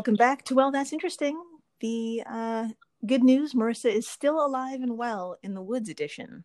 Welcome 0.00 0.14
back 0.14 0.46
to 0.46 0.54
Well, 0.54 0.70
That's 0.72 0.94
Interesting. 0.94 1.38
The 1.80 2.22
uh, 2.24 2.68
good 3.04 3.22
news 3.22 3.52
Marissa 3.52 3.92
is 3.92 4.08
still 4.08 4.42
alive 4.42 4.80
and 4.80 4.96
well 4.96 5.36
in 5.42 5.52
the 5.52 5.60
Woods 5.60 5.90
edition. 5.90 6.44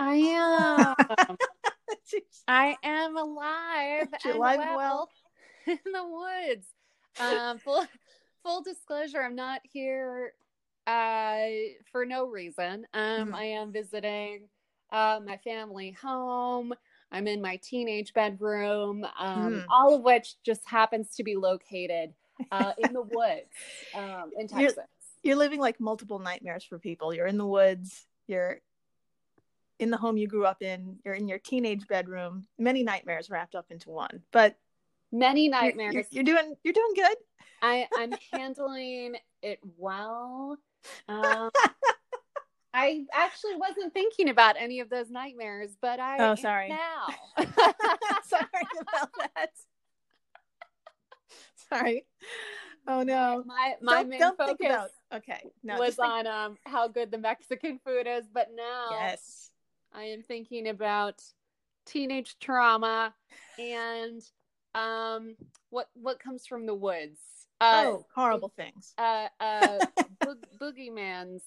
I 0.00 0.16
am. 0.16 0.96
I 2.48 2.76
am 2.82 3.16
alive. 3.16 4.08
She's 4.20 4.34
alive 4.34 4.58
and 4.58 4.74
well 4.74 5.08
in 5.68 5.78
the 5.84 6.04
woods. 6.04 6.66
Um, 7.20 7.58
full, 7.64 7.86
full 8.42 8.62
disclosure, 8.62 9.22
I'm 9.22 9.36
not 9.36 9.60
here 9.62 10.32
uh, 10.88 11.44
for 11.92 12.04
no 12.06 12.26
reason. 12.26 12.88
Um, 12.92 13.28
Mhm. 13.28 13.34
I 13.34 13.44
am 13.44 13.70
visiting 13.70 14.48
uh, 14.90 15.20
my 15.24 15.36
family 15.36 15.92
home. 15.92 16.74
I'm 17.12 17.28
in 17.28 17.40
my 17.40 17.60
teenage 17.62 18.12
bedroom, 18.14 19.06
um, 19.16 19.52
Mm. 19.52 19.64
all 19.68 19.94
of 19.94 20.02
which 20.02 20.42
just 20.42 20.66
happens 20.68 21.14
to 21.14 21.22
be 21.22 21.36
located 21.36 22.12
uh, 22.50 22.72
in 22.78 22.92
the 22.92 23.02
woods 23.10 23.46
um, 23.94 24.30
in 24.38 24.48
You're- 24.48 24.66
Texas. 24.66 24.84
You're 25.22 25.36
living 25.36 25.58
like 25.60 25.80
multiple 25.80 26.18
nightmares 26.20 26.62
for 26.62 26.78
people. 26.78 27.12
You're 27.12 27.26
in 27.26 27.36
the 27.38 27.46
woods, 27.46 28.06
you're 28.28 28.60
in 29.80 29.90
the 29.90 29.96
home 29.96 30.16
you 30.16 30.28
grew 30.28 30.46
up 30.46 30.62
in, 30.62 30.98
you're 31.04 31.14
in 31.14 31.26
your 31.28 31.38
teenage 31.38 31.86
bedroom, 31.88 32.46
many 32.58 32.82
nightmares 32.84 33.28
wrapped 33.28 33.54
up 33.56 33.66
into 33.70 33.90
one. 33.90 34.22
But 34.30 34.56
Many 35.12 35.46
you're- 35.46 35.50
nightmares. 35.60 35.94
You're, 35.94 36.04
you're 36.10 36.24
doing 36.24 36.54
you're 36.62 36.74
doing 36.74 36.92
good. 36.94 37.16
I, 37.62 37.88
I'm 37.96 38.12
handling 38.32 39.16
it 39.42 39.58
well. 39.76 40.58
Um, 41.08 41.50
I 42.74 43.04
actually 43.12 43.56
wasn't 43.56 43.94
thinking 43.94 44.28
about 44.28 44.56
any 44.58 44.80
of 44.80 44.90
those 44.90 45.10
nightmares, 45.10 45.76
but 45.80 45.98
I 45.98 46.18
Oh, 46.18 46.30
am 46.32 46.36
sorry. 46.36 46.68
now. 46.68 47.06
Sorry 48.24 48.44
about 48.80 49.10
that. 49.34 49.50
Sorry. 51.72 52.04
Oh 52.86 53.02
no. 53.02 53.42
my 53.46 53.74
my 53.80 54.02
don't 54.02 54.08
main 54.08 54.18
don't 54.20 54.36
focus 54.36 54.56
think 54.58 54.70
about 54.70 54.90
okay. 55.14 55.40
No, 55.62 55.78
was 55.78 55.98
on 55.98 56.26
um 56.26 56.56
how 56.64 56.88
good 56.88 57.10
the 57.10 57.18
Mexican 57.18 57.80
food 57.84 58.06
is, 58.06 58.24
but 58.32 58.48
now 58.54 58.90
yes. 58.90 59.50
I 59.92 60.04
am 60.04 60.22
thinking 60.22 60.68
about 60.68 61.22
teenage 61.86 62.36
trauma 62.40 63.14
and 63.58 64.22
um 64.74 65.36
what 65.70 65.88
what 65.94 66.20
comes 66.20 66.46
from 66.46 66.66
the 66.66 66.74
woods. 66.74 67.18
Uh, 67.60 67.84
oh, 67.86 68.06
horrible 68.14 68.52
things. 68.54 68.92
uh, 68.98 69.28
uh, 69.40 69.80
bo- 70.22 70.34
boogeyman's. 70.60 71.42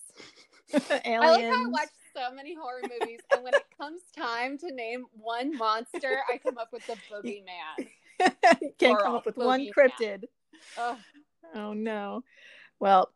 Aliens. 0.74 1.00
I 1.22 1.30
like 1.30 1.46
how 1.46 1.66
I 1.66 1.70
watch 1.72 1.90
so 2.16 2.36
many 2.36 2.56
horror 2.56 2.82
movies, 2.84 3.20
and 3.32 3.44
when 3.44 3.54
it 3.54 3.66
comes 3.80 4.02
time 4.18 4.58
to 4.60 4.74
name 4.74 5.06
one 5.14 5.56
monster, 5.56 6.18
I 6.32 6.38
come 6.38 6.58
up 6.58 6.70
with 6.74 6.86
the 6.88 6.96
boogeyman. 7.12 7.88
Can't 8.80 9.00
come 9.00 9.16
up 9.16 9.26
with 9.26 9.38
one 9.38 9.68
cryptid. 9.76 10.26
Ugh. 10.78 10.98
Oh 11.56 11.74
no. 11.74 12.24
Well, 12.80 13.12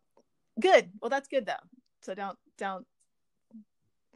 good. 0.59 0.89
Well, 1.01 1.09
that's 1.09 1.27
good 1.27 1.45
though. 1.45 1.53
So 2.01 2.13
don't 2.13 2.37
don't 2.57 2.85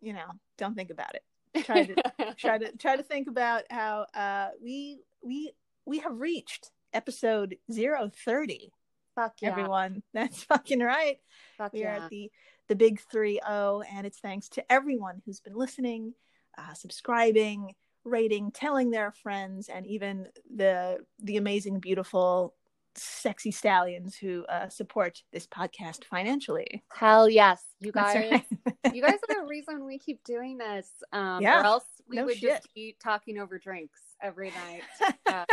you 0.02 0.14
know 0.14 0.28
don't 0.58 0.76
think 0.76 0.90
about 0.90 1.16
it. 1.16 1.66
Try 1.66 1.86
to 1.86 1.96
try 2.38 2.58
to 2.58 2.76
try 2.78 2.96
to 2.96 3.04
think 3.04 3.28
about 3.28 3.64
how 3.70 4.06
uh 4.14 4.50
we 4.62 5.00
we 5.24 5.52
we 5.86 6.00
have 6.00 6.20
reached 6.20 6.72
episode 6.94 7.58
030 7.72 8.72
Fuck 9.16 9.36
yeah. 9.42 9.50
everyone 9.50 10.04
that's 10.14 10.44
fucking 10.44 10.80
right 10.80 11.18
Fuck 11.58 11.74
we 11.74 11.84
are 11.86 11.90
at 11.90 12.10
the 12.10 12.32
the 12.68 12.76
big 12.76 13.00
3-0 13.14 13.84
and 13.94 14.06
it's 14.06 14.20
thanks 14.20 14.50
to 14.50 14.72
everyone 14.72 15.22
who's 15.26 15.40
been 15.40 15.56
listening 15.56 16.14
uh, 16.58 16.74
subscribing 16.74 17.74
rating 18.07 18.51
telling 18.51 18.91
their 18.91 19.12
friends 19.12 19.69
and 19.69 19.85
even 19.85 20.28
the 20.56 20.97
the 21.19 21.38
amazing 21.38 21.79
beautiful 21.79 22.56
sexy 22.95 23.51
stallions 23.51 24.16
who 24.18 24.44
uh, 24.45 24.68
support 24.69 25.22
this 25.31 25.45
podcast 25.45 26.03
financially 26.06 26.84
Hell 26.91 27.29
yes, 27.29 27.63
you 27.79 27.91
guys. 27.91 28.16
right. 28.31 28.46
you 28.94 29.01
guys 29.03 29.19
are 29.29 29.41
the 29.41 29.47
reason 29.47 29.85
we 29.85 30.00
keep 30.00 30.23
doing 30.23 30.57
this. 30.57 30.90
Um, 31.13 31.41
Yeah, 31.44 31.62
or 31.62 31.66
else 31.66 31.84
we 32.09 32.16
no 32.16 32.25
would 32.25 32.38
shit. 32.38 32.50
just 32.56 32.67
keep 32.73 33.00
talking 33.00 33.38
over 33.38 33.59
drinks 33.59 34.01
every 34.22 34.51
night. 34.51 34.81
Uh, 35.28 35.46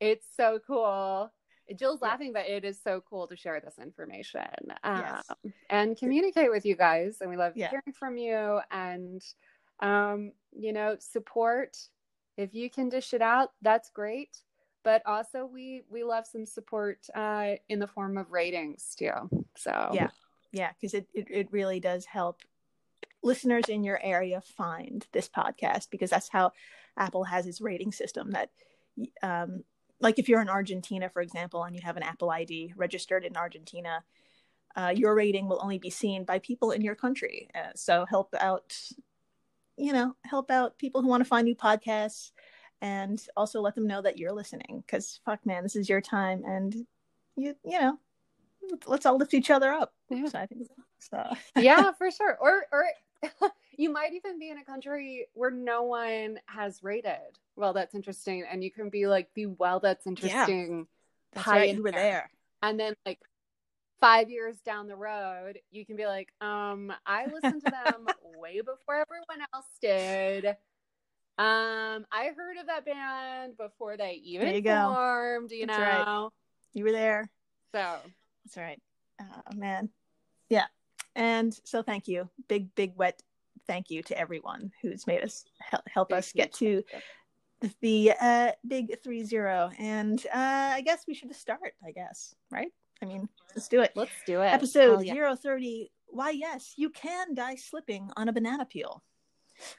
it's 0.00 0.26
so 0.36 0.58
cool. 0.66 1.30
Jill's 1.78 2.00
Yeah. 2.02 2.08
laughing, 2.08 2.32
but 2.32 2.46
it 2.48 2.64
is 2.64 2.80
so 2.82 3.02
cool 3.08 3.26
to 3.28 3.36
share 3.36 3.60
this 3.60 3.78
information 3.78 4.40
um, 4.82 5.00
Yes. 5.00 5.30
and 5.68 5.96
communicate 5.96 6.50
with 6.50 6.64
you 6.64 6.74
guys. 6.74 7.18
And 7.20 7.28
we 7.30 7.36
love 7.36 7.52
Yeah. 7.54 7.68
hearing 7.70 7.92
from 7.96 8.16
you 8.16 8.60
and, 8.70 9.22
um, 9.80 10.32
you 10.52 10.72
know, 10.72 10.96
support. 10.98 11.76
If 12.36 12.54
you 12.54 12.70
can 12.70 12.88
dish 12.88 13.14
it 13.14 13.22
out, 13.22 13.52
that's 13.62 13.90
great. 13.90 14.38
But 14.84 15.02
also, 15.06 15.44
we 15.44 15.82
we 15.90 16.04
love 16.04 16.26
some 16.26 16.46
support 16.46 17.06
uh, 17.14 17.52
in 17.68 17.78
the 17.78 17.86
form 17.86 18.16
of 18.16 18.30
ratings 18.30 18.94
too. 18.96 19.12
So 19.56 19.90
Yeah. 19.92 20.08
yeah 20.52 20.70
because 20.72 20.94
it, 20.94 21.06
it, 21.14 21.26
it 21.30 21.48
really 21.52 21.80
does 21.80 22.06
help 22.06 22.42
listeners 23.22 23.68
in 23.68 23.84
your 23.84 24.00
area 24.02 24.40
find 24.40 25.06
this 25.12 25.28
podcast 25.28 25.90
because 25.90 26.10
that's 26.10 26.28
how 26.28 26.52
apple 26.96 27.24
has 27.24 27.46
its 27.46 27.60
rating 27.60 27.92
system 27.92 28.30
that 28.30 28.50
um, 29.22 29.62
like 30.00 30.18
if 30.18 30.28
you're 30.28 30.40
in 30.40 30.48
argentina 30.48 31.08
for 31.08 31.22
example 31.22 31.64
and 31.64 31.74
you 31.76 31.82
have 31.82 31.96
an 31.96 32.02
apple 32.02 32.30
id 32.30 32.72
registered 32.76 33.24
in 33.24 33.36
argentina 33.36 34.02
uh, 34.76 34.92
your 34.94 35.14
rating 35.14 35.48
will 35.48 35.60
only 35.62 35.78
be 35.78 35.90
seen 35.90 36.24
by 36.24 36.38
people 36.38 36.70
in 36.70 36.80
your 36.80 36.94
country 36.94 37.48
uh, 37.54 37.70
so 37.74 38.06
help 38.08 38.34
out 38.40 38.74
you 39.78 39.92
know 39.92 40.14
help 40.24 40.50
out 40.50 40.78
people 40.78 41.00
who 41.02 41.08
want 41.08 41.22
to 41.22 41.28
find 41.28 41.44
new 41.46 41.54
podcasts 41.54 42.32
and 42.80 43.24
also 43.36 43.60
let 43.60 43.74
them 43.74 43.86
know 43.86 44.02
that 44.02 44.18
you're 44.18 44.32
listening 44.32 44.82
because 44.86 45.20
fuck 45.24 45.44
man 45.46 45.62
this 45.62 45.76
is 45.76 45.88
your 45.88 46.00
time 46.00 46.42
and 46.44 46.74
you 47.36 47.54
you 47.64 47.80
know 47.80 47.98
let's 48.86 49.06
all 49.06 49.16
lift 49.16 49.34
each 49.34 49.50
other 49.50 49.72
up 49.72 49.94
Yeah. 50.10 50.26
so 50.26 50.38
I 50.38 50.46
think 50.46 50.66
so. 50.98 51.22
yeah, 51.56 51.92
for 51.92 52.10
sure. 52.10 52.36
Or 52.40 52.66
or 52.72 52.84
you 53.76 53.90
might 53.90 54.12
even 54.14 54.38
be 54.38 54.50
in 54.50 54.58
a 54.58 54.64
country 54.64 55.26
where 55.34 55.50
no 55.50 55.82
one 55.84 56.38
has 56.46 56.82
rated. 56.82 57.38
Well, 57.56 57.72
that's 57.72 57.94
interesting, 57.94 58.44
and 58.50 58.62
you 58.62 58.70
can 58.70 58.90
be 58.90 59.06
like 59.06 59.28
the 59.34 59.46
well, 59.46 59.80
that's 59.80 60.06
interesting. 60.06 60.86
That's 61.32 61.46
right. 61.46 61.74
You 61.74 61.82
were 61.82 61.92
there. 61.92 62.30
And 62.62 62.78
then 62.78 62.94
like 63.06 63.20
five 64.00 64.30
years 64.30 64.60
down 64.60 64.86
the 64.86 64.96
road, 64.96 65.58
you 65.70 65.84
can 65.84 65.96
be 65.96 66.06
like, 66.06 66.28
um, 66.40 66.92
I 67.06 67.26
listened 67.26 67.62
to 67.62 67.70
them 67.70 68.06
way 68.38 68.60
before 68.60 69.04
everyone 69.08 69.46
else 69.52 69.66
did. 69.80 70.46
Um, 71.38 72.04
I 72.10 72.30
heard 72.36 72.56
of 72.60 72.66
that 72.66 72.84
band 72.84 73.56
before 73.56 73.96
they 73.96 74.20
even 74.24 74.46
There 74.46 74.54
you 74.56 74.60
go. 74.60 74.92
formed. 74.94 75.50
You 75.52 75.66
That's 75.66 75.78
right. 75.78 76.04
know, 76.04 76.30
You 76.72 76.84
were 76.84 76.92
there. 76.92 77.30
so 77.72 77.98
That's 78.44 78.56
right. 78.56 78.80
Oh 79.20 79.54
man. 79.56 79.88
Yeah. 80.48 80.66
And 81.14 81.56
so 81.64 81.82
thank 81.82 82.08
you. 82.08 82.28
Big, 82.48 82.74
big 82.74 82.92
wet 82.96 83.22
thank 83.66 83.90
you 83.90 84.02
to 84.02 84.18
everyone 84.18 84.72
who's 84.82 85.06
made 85.06 85.22
us 85.22 85.44
help, 85.60 85.82
help 85.88 86.12
us 86.12 86.32
get 86.32 86.52
to 86.54 86.82
the 87.80 88.12
uh, 88.20 88.52
big 88.66 89.00
three 89.02 89.24
zero. 89.24 89.70
And 89.78 90.24
uh, 90.32 90.72
I 90.74 90.80
guess 90.80 91.04
we 91.06 91.14
should 91.14 91.28
just 91.28 91.40
start, 91.40 91.74
I 91.86 91.90
guess. 91.92 92.34
Right? 92.50 92.72
I 93.02 93.06
mean, 93.06 93.28
let's 93.54 93.68
do 93.68 93.80
it. 93.82 93.92
let's 93.94 94.10
do 94.26 94.40
it. 94.42 94.46
Episode 94.46 94.80
Hell 94.94 95.02
yeah. 95.04 95.12
zero 95.14 95.36
thirty. 95.36 95.90
Why 96.08 96.30
yes, 96.30 96.74
you 96.76 96.90
can 96.90 97.34
die 97.34 97.56
slipping 97.56 98.10
on 98.16 98.28
a 98.28 98.32
banana 98.32 98.64
peel. 98.66 99.02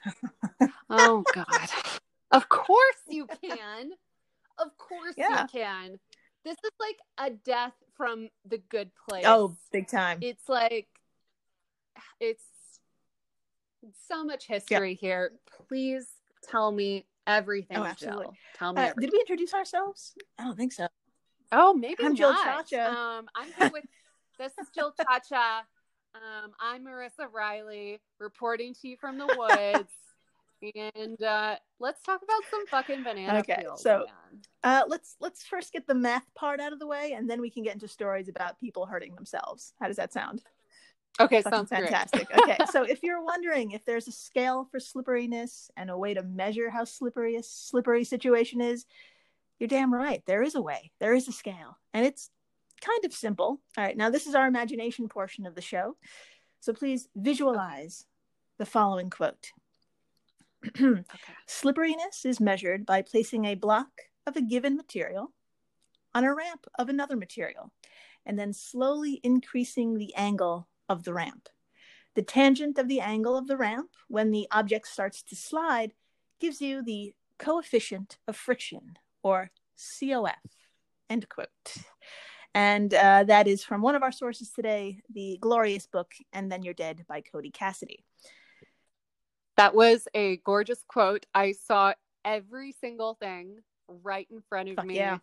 Oh 0.92 1.22
God. 1.34 1.46
Of 2.32 2.48
course 2.48 2.96
you 3.08 3.26
can. 3.42 3.90
Of 4.58 4.76
course 4.76 5.14
Yeah. 5.16 5.42
you 5.42 5.48
can. 5.60 5.98
This 6.44 6.56
is 6.64 6.70
like 6.80 6.98
a 7.18 7.30
death 7.44 7.74
from 7.96 8.28
the 8.44 8.58
good 8.58 8.90
place. 9.08 9.24
Oh, 9.26 9.56
big 9.72 9.86
time. 9.88 10.18
it's 10.20 10.48
like 10.48 10.88
it's 12.18 12.42
so 14.08 14.24
much 14.24 14.46
history 14.46 14.94
here. 14.94 15.32
Please 15.68 16.08
tell 16.48 16.72
me 16.72 17.06
everything. 17.26 17.76
Oh, 17.78 17.84
absolutely. 17.84 18.24
Jill. 18.24 18.34
Tell 18.56 18.72
me 18.72 18.80
Uh, 18.82 18.84
everything. 18.86 19.00
did 19.10 19.12
we 19.12 19.20
introduce 19.20 19.54
ourselves? 19.54 20.14
I 20.38 20.44
don't 20.44 20.56
think 20.56 20.72
so. 20.72 20.88
Oh, 21.52 21.74
maybe 21.74 22.04
I'm 22.04 22.14
Jill 22.14 22.32
not. 22.32 22.68
Chacha. 22.68 22.90
Um, 22.90 23.28
I'm 23.34 23.48
here 23.58 23.70
with 23.72 23.84
this 24.38 24.52
is 24.60 24.68
Jill 24.74 24.92
Chacha. 24.92 25.62
Um, 26.14 26.52
I'm 26.60 26.84
Marissa 26.84 27.30
Riley 27.32 28.00
reporting 28.18 28.74
to 28.80 28.88
you 28.88 28.96
from 29.00 29.18
the 29.18 29.26
woods. 29.26 29.90
and 30.96 31.22
uh, 31.22 31.56
let's 31.78 32.02
talk 32.02 32.20
about 32.22 32.42
some 32.50 32.66
fucking 32.66 33.02
banana 33.02 33.38
Okay, 33.40 33.56
peels. 33.60 33.82
so- 33.82 34.06
Uh, 34.62 34.82
let's 34.88 35.16
let's 35.20 35.44
first 35.44 35.72
get 35.72 35.86
the 35.86 35.94
math 35.94 36.32
part 36.34 36.60
out 36.60 36.72
of 36.72 36.78
the 36.78 36.86
way, 36.86 37.12
and 37.16 37.28
then 37.28 37.40
we 37.40 37.50
can 37.50 37.62
get 37.62 37.74
into 37.74 37.88
stories 37.88 38.28
about 38.28 38.58
people 38.60 38.86
hurting 38.86 39.14
themselves. 39.14 39.72
How 39.80 39.88
does 39.88 39.96
that 39.96 40.12
sound? 40.12 40.42
okay, 41.18 41.42
Fucking 41.42 41.56
sounds 41.56 41.68
great. 41.70 41.82
fantastic. 41.84 42.28
okay, 42.38 42.56
so 42.70 42.82
if 42.88 43.02
you're 43.02 43.22
wondering 43.24 43.72
if 43.72 43.84
there's 43.84 44.06
a 44.06 44.12
scale 44.12 44.68
for 44.70 44.78
slipperiness 44.78 45.70
and 45.76 45.90
a 45.90 45.98
way 45.98 46.14
to 46.14 46.22
measure 46.22 46.70
how 46.70 46.84
slippery 46.84 47.36
a 47.36 47.42
slippery 47.42 48.04
situation 48.04 48.60
is, 48.60 48.86
you're 49.60 49.68
damn 49.68 49.92
right. 49.92 50.22
There 50.26 50.42
is 50.42 50.54
a 50.54 50.62
way. 50.62 50.90
There 50.98 51.14
is 51.14 51.28
a 51.28 51.32
scale, 51.32 51.78
and 51.92 52.04
it's 52.04 52.30
kind 52.80 53.04
of 53.04 53.12
simple. 53.12 53.60
All 53.76 53.84
right, 53.84 53.96
now 53.96 54.10
this 54.10 54.26
is 54.26 54.34
our 54.34 54.48
imagination 54.48 55.08
portion 55.08 55.46
of 55.46 55.54
the 55.54 55.60
show, 55.60 55.96
so 56.60 56.72
please 56.72 57.08
visualize 57.14 58.06
the 58.58 58.66
following 58.66 59.10
quote. 59.10 59.52
Okay. 60.66 61.02
Slipperiness 61.46 62.24
is 62.24 62.40
measured 62.40 62.84
by 62.84 63.02
placing 63.02 63.44
a 63.44 63.54
block 63.54 63.88
of 64.26 64.36
a 64.36 64.42
given 64.42 64.76
material 64.76 65.32
on 66.14 66.24
a 66.24 66.34
ramp 66.34 66.66
of 66.78 66.88
another 66.88 67.16
material, 67.16 67.70
and 68.26 68.38
then 68.38 68.52
slowly 68.52 69.20
increasing 69.22 69.98
the 69.98 70.14
angle 70.14 70.68
of 70.88 71.04
the 71.04 71.14
ramp. 71.14 71.48
The 72.14 72.22
tangent 72.22 72.78
of 72.78 72.88
the 72.88 73.00
angle 73.00 73.36
of 73.36 73.46
the 73.46 73.56
ramp 73.56 73.90
when 74.08 74.30
the 74.30 74.48
object 74.50 74.88
starts 74.88 75.22
to 75.24 75.36
slide 75.36 75.92
gives 76.40 76.60
you 76.60 76.82
the 76.82 77.14
coefficient 77.38 78.18
of 78.26 78.36
friction, 78.36 78.98
or 79.22 79.50
COF. 79.76 80.34
End 81.08 81.28
quote. 81.28 81.48
And 82.54 82.92
uh, 82.92 83.24
that 83.24 83.46
is 83.46 83.62
from 83.62 83.80
one 83.80 83.94
of 83.94 84.02
our 84.02 84.12
sources 84.12 84.50
today, 84.50 85.00
the 85.12 85.38
glorious 85.40 85.86
book, 85.86 86.12
And 86.32 86.50
Then 86.50 86.62
You're 86.62 86.74
Dead 86.74 87.04
by 87.08 87.20
Cody 87.20 87.50
Cassidy. 87.50 88.04
That 89.56 89.74
was 89.74 90.08
a 90.14 90.38
gorgeous 90.38 90.82
quote. 90.88 91.26
I 91.34 91.52
saw 91.52 91.92
every 92.24 92.72
single 92.80 93.14
thing 93.14 93.58
right 93.88 94.26
in 94.30 94.40
front 94.48 94.70
of 94.70 94.84
me. 94.84 94.96
yeah. 94.96 95.18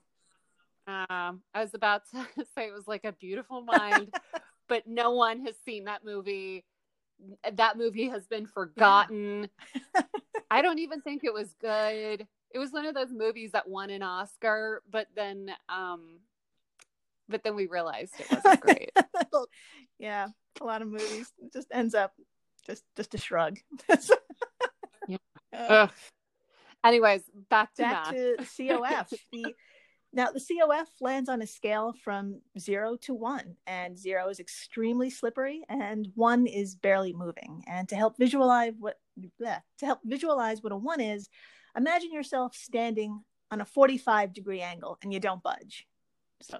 Um, 0.87 1.41
I 1.53 1.61
was 1.61 1.73
about 1.73 2.03
to 2.11 2.25
say 2.55 2.67
it 2.67 2.73
was 2.73 2.87
like 2.87 3.03
a 3.03 3.11
beautiful 3.11 3.61
mind, 3.61 4.13
but 4.69 4.87
no 4.87 5.11
one 5.11 5.45
has 5.45 5.55
seen 5.65 5.85
that 5.85 6.05
movie. 6.05 6.63
That 7.51 7.77
movie 7.77 8.09
has 8.09 8.25
been 8.27 8.45
forgotten. 8.45 9.49
I 10.51 10.61
don't 10.61 10.79
even 10.79 11.01
think 11.01 11.23
it 11.23 11.33
was 11.33 11.53
good. 11.59 12.25
It 12.51 12.59
was 12.59 12.71
one 12.71 12.85
of 12.85 12.95
those 12.95 13.11
movies 13.11 13.51
that 13.51 13.67
won 13.67 13.89
an 13.89 14.03
Oscar, 14.03 14.81
but 14.89 15.07
then 15.15 15.51
um 15.69 16.19
but 17.29 17.43
then 17.43 17.55
we 17.55 17.67
realized 17.67 18.13
it 18.19 18.27
wasn't 18.31 18.61
great. 18.61 18.91
yeah, 19.99 20.27
a 20.61 20.63
lot 20.63 20.81
of 20.81 20.87
movies 20.87 21.31
just 21.53 21.67
ends 21.71 21.93
up 21.93 22.13
just 22.65 22.83
just 22.95 23.13
a 23.15 23.17
shrug. 23.17 23.57
Yeah. 25.09 25.17
Uh, 25.53 25.57
Ugh. 25.69 25.89
Anyways, 26.83 27.23
back 27.49 27.73
to 27.75 27.81
back 27.83 28.11
math. 28.11 28.13
to 28.13 28.35
COF. 28.39 29.13
the 29.31 29.55
now 30.13 30.31
the 30.31 30.39
COF 30.41 30.87
lands 30.99 31.29
on 31.29 31.41
a 31.41 31.47
scale 31.47 31.93
from 32.03 32.41
zero 32.59 32.97
to 33.03 33.13
one, 33.13 33.55
and 33.65 33.97
zero 33.97 34.27
is 34.29 34.39
extremely 34.39 35.09
slippery, 35.09 35.63
and 35.69 36.09
one 36.15 36.45
is 36.45 36.75
barely 36.75 37.13
moving. 37.13 37.63
And 37.67 37.87
to 37.89 37.95
help 37.95 38.17
visualize 38.17 38.73
what 38.77 38.97
bleh, 39.41 39.61
to 39.79 39.85
help 39.85 39.99
visualize 40.03 40.61
what 40.61 40.73
a 40.73 40.77
one 40.77 40.99
is, 40.99 41.29
imagine 41.77 42.11
yourself 42.11 42.55
standing 42.55 43.21
on 43.51 43.61
a 43.61 43.65
45 43.65 44.33
degree 44.33 44.61
angle 44.61 44.97
and 45.01 45.13
you 45.13 45.19
don't 45.19 45.43
budge. 45.43 45.87
So 46.41 46.59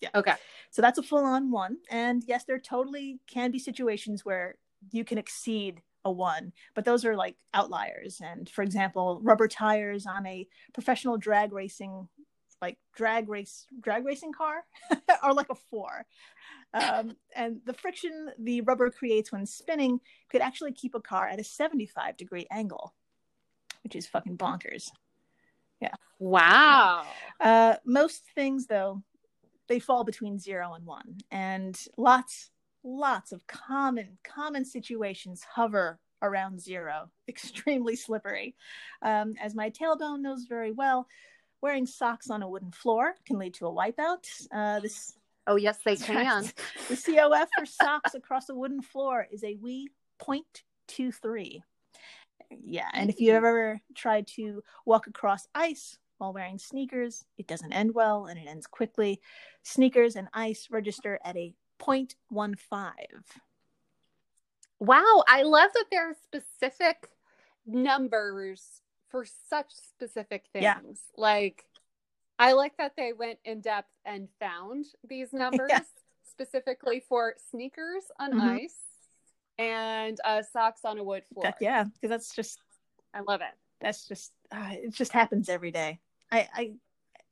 yeah. 0.00 0.10
okay. 0.14 0.34
so 0.70 0.82
that's 0.82 0.98
a 0.98 1.02
full 1.02 1.24
on 1.24 1.50
one. 1.50 1.78
And 1.90 2.22
yes, 2.26 2.44
there 2.44 2.58
totally 2.58 3.20
can 3.26 3.50
be 3.50 3.58
situations 3.58 4.24
where 4.24 4.56
you 4.90 5.04
can 5.04 5.18
exceed 5.18 5.82
a 6.04 6.10
one, 6.10 6.52
but 6.74 6.84
those 6.84 7.04
are 7.04 7.16
like 7.16 7.36
outliers. 7.54 8.20
And 8.22 8.48
for 8.48 8.62
example, 8.62 9.20
rubber 9.22 9.48
tires 9.48 10.06
on 10.06 10.26
a 10.26 10.48
professional 10.74 11.16
drag 11.16 11.52
racing, 11.52 12.08
like 12.60 12.78
drag 12.96 13.28
race, 13.28 13.66
drag 13.80 14.04
racing 14.04 14.32
car 14.32 14.64
are 15.22 15.34
like 15.34 15.50
a 15.50 15.54
four. 15.54 16.06
Um, 16.74 17.16
and 17.36 17.60
the 17.66 17.74
friction 17.74 18.30
the 18.38 18.62
rubber 18.62 18.90
creates 18.90 19.30
when 19.30 19.46
spinning 19.46 20.00
could 20.30 20.40
actually 20.40 20.72
keep 20.72 20.94
a 20.94 21.00
car 21.00 21.28
at 21.28 21.38
a 21.38 21.44
75 21.44 22.16
degree 22.16 22.46
angle, 22.50 22.94
which 23.84 23.96
is 23.96 24.06
fucking 24.06 24.38
bonkers. 24.38 24.90
Yeah. 25.80 25.94
Wow. 26.18 27.04
Uh, 27.40 27.76
most 27.84 28.22
things, 28.34 28.66
though, 28.66 29.02
they 29.68 29.78
fall 29.78 30.04
between 30.04 30.38
zero 30.38 30.74
and 30.74 30.86
one, 30.86 31.18
and 31.30 31.78
lots, 31.96 32.50
lots 32.84 33.32
of 33.32 33.46
common, 33.46 34.18
common 34.22 34.64
situations 34.64 35.42
hover 35.54 35.98
around 36.20 36.60
zero, 36.60 37.10
extremely 37.28 37.96
slippery. 37.96 38.54
Um, 39.02 39.34
as 39.40 39.54
my 39.54 39.70
tailbone 39.70 40.20
knows 40.20 40.44
very 40.48 40.72
well, 40.72 41.08
wearing 41.60 41.86
socks 41.86 42.30
on 42.30 42.42
a 42.42 42.48
wooden 42.48 42.72
floor 42.72 43.14
can 43.26 43.38
lead 43.38 43.54
to 43.54 43.66
a 43.66 43.72
wipeout. 43.72 44.26
Uh, 44.52 44.80
this 44.80 45.14
Oh 45.46 45.56
yes, 45.56 45.78
they 45.84 45.96
can. 45.96 46.44
the 46.88 46.96
COF 46.96 47.48
for 47.58 47.66
socks 47.66 48.14
across 48.14 48.48
a 48.48 48.54
wooden 48.54 48.80
floor 48.80 49.26
is 49.32 49.42
a 49.42 49.56
wee 49.60 49.88
0.23. 50.20 51.62
Yeah, 52.64 52.88
and 52.92 53.10
if 53.10 53.20
you've 53.20 53.34
ever 53.34 53.80
tried 53.94 54.26
to 54.36 54.62
walk 54.84 55.06
across 55.06 55.46
ice 55.54 55.98
while 56.18 56.32
wearing 56.32 56.58
sneakers, 56.58 57.24
it 57.38 57.46
doesn't 57.46 57.72
end 57.72 57.94
well 57.94 58.26
and 58.26 58.38
it 58.38 58.46
ends 58.46 58.66
quickly. 58.66 59.20
Sneakers 59.62 60.16
and 60.16 60.28
ice 60.32 60.68
register 60.70 61.18
at 61.24 61.36
a 61.36 61.54
0.15. 61.80 62.96
Wow, 64.78 65.24
I 65.28 65.42
love 65.42 65.70
that 65.74 65.86
there 65.90 66.10
are 66.10 66.14
specific 66.22 67.08
numbers 67.66 68.82
for 69.08 69.24
such 69.24 69.72
specific 69.72 70.46
things. 70.52 70.62
Yeah. 70.64 70.96
Like, 71.16 71.66
I 72.38 72.52
like 72.52 72.76
that 72.78 72.96
they 72.96 73.12
went 73.12 73.38
in 73.44 73.60
depth 73.60 73.92
and 74.04 74.28
found 74.40 74.86
these 75.08 75.32
numbers 75.32 75.70
Yeah. 75.70 75.80
specifically 76.24 77.00
for 77.08 77.34
sneakers 77.50 78.04
on 78.18 78.32
Mhm. 78.32 78.64
ice 78.64 78.91
and 79.58 80.18
uh, 80.24 80.42
socks 80.42 80.80
on 80.84 80.98
a 80.98 81.04
wood 81.04 81.22
floor. 81.32 81.44
That- 81.44 81.56
yeah, 81.60 81.84
because 81.84 82.10
that's 82.10 82.34
just 82.34 82.58
I 83.14 83.20
love 83.20 83.40
it. 83.40 83.54
that's 83.80 84.06
just 84.08 84.32
uh, 84.50 84.70
it 84.72 84.94
just 84.94 85.12
happens 85.12 85.48
every 85.48 85.70
day. 85.70 86.00
I 86.30 86.48
I 86.54 86.72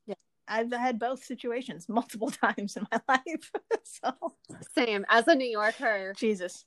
Yeah. 0.07 0.15
I've 0.49 0.73
had 0.73 0.99
both 0.99 1.25
situations 1.25 1.89
multiple 1.89 2.31
times 2.43 2.77
in 2.77 2.87
my 2.91 3.01
life. 3.09 3.51
so 3.85 4.35
Same 4.75 5.05
as 5.09 5.27
a 5.29 5.35
New 5.35 5.49
Yorker. 5.49 6.15
Jesus. 6.17 6.65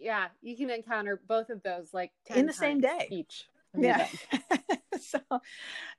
Yeah, 0.00 0.28
you 0.40 0.56
can 0.56 0.70
encounter 0.70 1.20
both 1.28 1.50
of 1.50 1.62
those 1.62 1.92
like 1.92 2.10
In 2.28 2.36
10 2.36 2.46
the 2.46 2.52
same 2.52 2.80
day. 2.80 3.08
each. 3.10 3.44
Yeah. 3.76 4.08
day. 4.32 4.38
so 5.02 5.20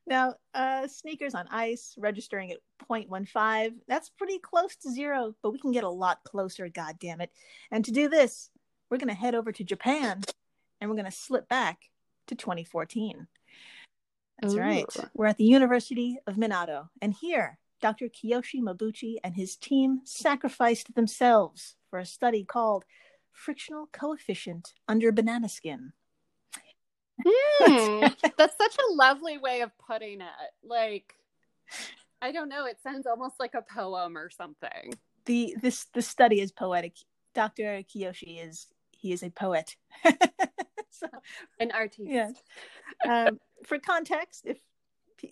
now 0.05 0.35
uh 0.53 0.87
sneakers 0.87 1.35
on 1.35 1.47
ice 1.49 1.95
registering 1.97 2.51
at 2.51 2.59
0.15. 2.89 3.73
That's 3.87 4.09
pretty 4.09 4.39
close 4.39 4.75
to 4.77 4.91
zero, 4.91 5.35
but 5.41 5.51
we 5.51 5.59
can 5.59 5.71
get 5.71 5.83
a 5.83 5.89
lot 5.89 6.23
closer, 6.23 6.69
god 6.69 6.97
damn 6.99 7.21
it. 7.21 7.31
And 7.71 7.83
to 7.85 7.91
do 7.91 8.09
this, 8.09 8.49
we're 8.89 8.97
gonna 8.97 9.13
head 9.13 9.35
over 9.35 9.51
to 9.51 9.63
Japan 9.63 10.21
and 10.79 10.89
we're 10.89 10.97
gonna 10.97 11.11
slip 11.11 11.47
back 11.47 11.79
to 12.27 12.35
2014. 12.35 13.27
That's 14.41 14.55
right. 14.55 14.85
We're 15.15 15.25
at 15.25 15.37
the 15.37 15.45
University 15.45 16.17
of 16.27 16.35
Minato, 16.35 16.89
and 17.01 17.11
here 17.11 17.57
Dr. 17.81 18.07
Kiyoshi 18.07 18.61
Mabuchi 18.61 19.15
and 19.23 19.35
his 19.35 19.55
team 19.55 20.01
sacrificed 20.03 20.95
themselves 20.95 21.75
for 21.89 21.99
a 21.99 22.05
study 22.05 22.43
called 22.43 22.85
frictional 23.31 23.87
coefficient 23.91 24.73
under 24.87 25.11
banana 25.11 25.49
skin. 25.49 25.93
Hmm, 27.25 28.05
that's 28.37 28.57
such 28.57 28.77
a 28.77 28.93
lovely 28.93 29.37
way 29.37 29.61
of 29.61 29.71
putting 29.79 30.21
it. 30.21 30.27
Like, 30.63 31.13
I 32.21 32.31
don't 32.31 32.49
know. 32.49 32.65
It 32.65 32.77
sounds 32.81 33.07
almost 33.07 33.35
like 33.39 33.53
a 33.53 33.61
poem 33.61 34.17
or 34.17 34.29
something. 34.29 34.93
the 35.25 35.55
this 35.61 35.85
the 35.93 36.01
study 36.01 36.41
is 36.41 36.51
poetic. 36.51 36.93
Dr. 37.33 37.83
Kiyoshi 37.83 38.45
is 38.47 38.67
he 38.91 39.11
is 39.11 39.23
a 39.23 39.29
poet. 39.29 39.75
so, 40.89 41.07
An 41.59 41.71
artist. 41.71 42.01
yeah. 42.09 42.29
Um, 43.07 43.39
for 43.65 43.77
context, 43.79 44.43
if 44.45 44.57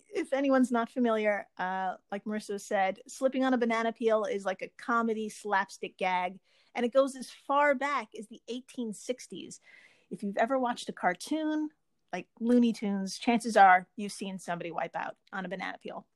if 0.08 0.32
anyone's 0.32 0.72
not 0.72 0.90
familiar, 0.90 1.46
uh, 1.58 1.94
like 2.10 2.24
Marissa 2.24 2.60
said, 2.60 2.98
slipping 3.06 3.44
on 3.44 3.54
a 3.54 3.58
banana 3.58 3.92
peel 3.92 4.24
is 4.24 4.44
like 4.44 4.62
a 4.62 4.70
comedy 4.78 5.28
slapstick 5.28 5.96
gag, 5.96 6.38
and 6.74 6.84
it 6.84 6.92
goes 6.92 7.14
as 7.16 7.30
far 7.46 7.74
back 7.74 8.08
as 8.18 8.26
the 8.28 8.40
1860s. 8.50 9.60
If 10.10 10.22
you've 10.22 10.36
ever 10.36 10.58
watched 10.58 10.88
a 10.88 10.92
cartoon 10.92 11.70
like 12.12 12.26
Looney 12.40 12.72
Tunes, 12.72 13.18
chances 13.18 13.56
are 13.56 13.86
you've 13.96 14.12
seen 14.12 14.38
somebody 14.38 14.70
wipe 14.70 14.96
out 14.96 15.16
on 15.32 15.44
a 15.44 15.48
banana 15.48 15.78
peel. 15.82 16.06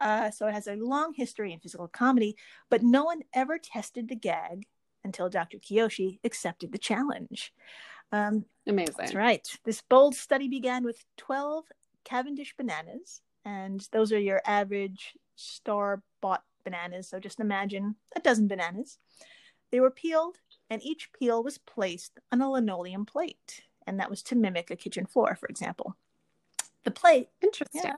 Uh, 0.00 0.30
so 0.30 0.46
it 0.46 0.52
has 0.52 0.66
a 0.66 0.76
long 0.76 1.14
history 1.14 1.52
in 1.52 1.60
physical 1.60 1.88
comedy, 1.88 2.36
but 2.70 2.82
no 2.82 3.04
one 3.04 3.22
ever 3.34 3.58
tested 3.58 4.08
the 4.08 4.14
gag 4.14 4.66
until 5.04 5.28
Dr. 5.28 5.58
Kiyoshi 5.58 6.18
accepted 6.24 6.72
the 6.72 6.78
challenge. 6.78 7.52
Um, 8.12 8.44
Amazing. 8.66 8.94
that's 8.98 9.14
right. 9.14 9.46
This 9.64 9.82
bold 9.82 10.14
study 10.14 10.48
began 10.48 10.84
with 10.84 11.04
12 11.16 11.64
Cavendish 12.04 12.54
bananas, 12.56 13.20
and 13.44 13.86
those 13.92 14.12
are 14.12 14.18
your 14.18 14.42
average 14.46 15.16
store 15.36 16.02
bought 16.20 16.42
bananas. 16.64 17.08
So 17.08 17.18
just 17.18 17.40
imagine 17.40 17.96
a 18.14 18.20
dozen 18.20 18.48
bananas. 18.48 18.98
They 19.72 19.80
were 19.80 19.90
peeled, 19.90 20.36
and 20.70 20.82
each 20.82 21.10
peel 21.12 21.42
was 21.42 21.58
placed 21.58 22.18
on 22.32 22.40
a 22.40 22.50
linoleum 22.50 23.06
plate, 23.06 23.62
and 23.86 24.00
that 24.00 24.10
was 24.10 24.22
to 24.24 24.34
mimic 24.36 24.70
a 24.70 24.76
kitchen 24.76 25.06
floor, 25.06 25.36
for 25.36 25.46
example. 25.46 25.96
The 26.84 26.90
plate 26.90 27.28
Interesting. 27.42 27.82
yeah. 27.84 27.96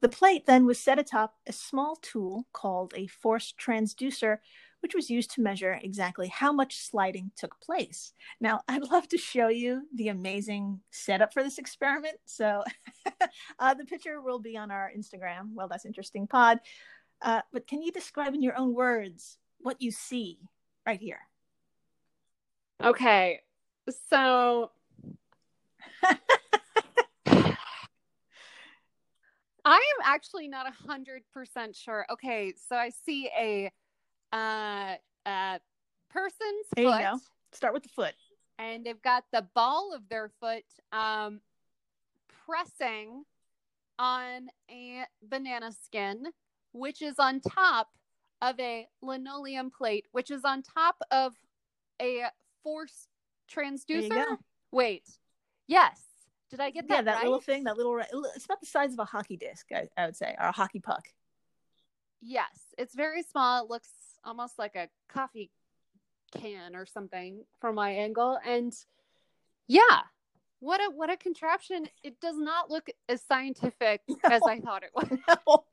The 0.00 0.08
plate 0.08 0.46
then 0.46 0.64
was 0.64 0.78
set 0.78 0.98
atop 0.98 1.34
a 1.46 1.52
small 1.52 1.96
tool 1.96 2.46
called 2.52 2.94
a 2.96 3.08
force 3.08 3.52
transducer, 3.60 4.38
which 4.80 4.94
was 4.94 5.10
used 5.10 5.32
to 5.32 5.40
measure 5.40 5.78
exactly 5.82 6.28
how 6.28 6.52
much 6.52 6.76
sliding 6.76 7.32
took 7.36 7.60
place. 7.60 8.12
Now, 8.40 8.60
I'd 8.68 8.90
love 8.90 9.08
to 9.08 9.18
show 9.18 9.48
you 9.48 9.88
the 9.94 10.08
amazing 10.08 10.80
setup 10.90 11.32
for 11.32 11.42
this 11.42 11.58
experiment. 11.58 12.18
So, 12.26 12.62
uh, 13.58 13.74
the 13.74 13.84
picture 13.84 14.20
will 14.20 14.38
be 14.38 14.56
on 14.56 14.70
our 14.70 14.90
Instagram. 14.96 15.54
Well, 15.54 15.68
that's 15.68 15.86
interesting 15.86 16.28
pod. 16.28 16.60
Uh, 17.20 17.42
but 17.52 17.66
can 17.66 17.82
you 17.82 17.90
describe 17.90 18.34
in 18.34 18.42
your 18.42 18.56
own 18.56 18.74
words 18.74 19.38
what 19.58 19.82
you 19.82 19.90
see 19.90 20.38
right 20.86 21.00
here? 21.00 21.27
Okay. 22.82 23.40
So 24.10 24.70
I 29.64 29.76
am 29.76 30.02
actually 30.04 30.48
not 30.48 30.66
a 30.66 30.88
hundred 30.88 31.22
percent 31.32 31.74
sure. 31.76 32.06
Okay, 32.10 32.54
so 32.68 32.76
I 32.76 32.90
see 32.90 33.28
a 33.38 33.70
uh, 34.32 34.94
uh 35.26 35.58
person's 36.10 36.66
There 36.74 36.84
you 36.84 36.92
foot, 36.92 37.00
go. 37.00 37.18
Start 37.52 37.74
with 37.74 37.82
the 37.82 37.88
foot. 37.90 38.14
and 38.58 38.84
they've 38.84 39.02
got 39.02 39.24
the 39.32 39.46
ball 39.54 39.92
of 39.94 40.08
their 40.08 40.30
foot 40.40 40.64
um 40.92 41.40
pressing 42.46 43.24
on 43.98 44.48
a 44.70 45.04
banana 45.22 45.72
skin, 45.72 46.26
which 46.72 47.02
is 47.02 47.18
on 47.18 47.40
top 47.40 47.88
of 48.40 48.58
a 48.60 48.86
linoleum 49.02 49.70
plate, 49.70 50.06
which 50.12 50.30
is 50.30 50.44
on 50.44 50.62
top 50.62 50.96
of 51.10 51.34
a 52.00 52.24
force 52.62 53.08
transducer. 53.52 54.36
Wait, 54.70 55.04
yes. 55.66 56.00
Did 56.50 56.60
I 56.60 56.70
get 56.70 56.88
that? 56.88 56.94
yeah, 56.94 57.02
that 57.02 57.14
right? 57.16 57.24
little 57.24 57.40
thing, 57.40 57.64
that 57.64 57.76
little, 57.76 57.98
it's 58.34 58.46
about 58.46 58.60
the 58.60 58.66
size 58.66 58.92
of 58.92 58.98
a 58.98 59.04
hockey 59.04 59.36
disc, 59.36 59.66
I, 59.74 59.88
I 59.96 60.06
would 60.06 60.16
say, 60.16 60.34
or 60.38 60.46
a 60.46 60.52
hockey 60.52 60.80
puck. 60.80 61.08
Yes, 62.22 62.74
it's 62.78 62.94
very 62.94 63.22
small. 63.22 63.64
It 63.64 63.70
looks 63.70 63.90
almost 64.24 64.58
like 64.58 64.74
a 64.74 64.88
coffee 65.08 65.50
can 66.32 66.74
or 66.74 66.86
something 66.86 67.44
from 67.60 67.74
my 67.74 67.90
angle. 67.90 68.38
And 68.46 68.74
yeah, 69.66 70.00
what 70.60 70.80
a 70.80 70.90
what 70.90 71.10
a 71.10 71.16
contraption. 71.16 71.86
It 72.02 72.20
does 72.20 72.36
not 72.36 72.70
look 72.70 72.88
as 73.08 73.22
scientific 73.22 74.02
as 74.24 74.42
I 74.46 74.60
thought 74.60 74.82
it 74.82 74.90
was. 74.94 75.08
No, 75.46 75.64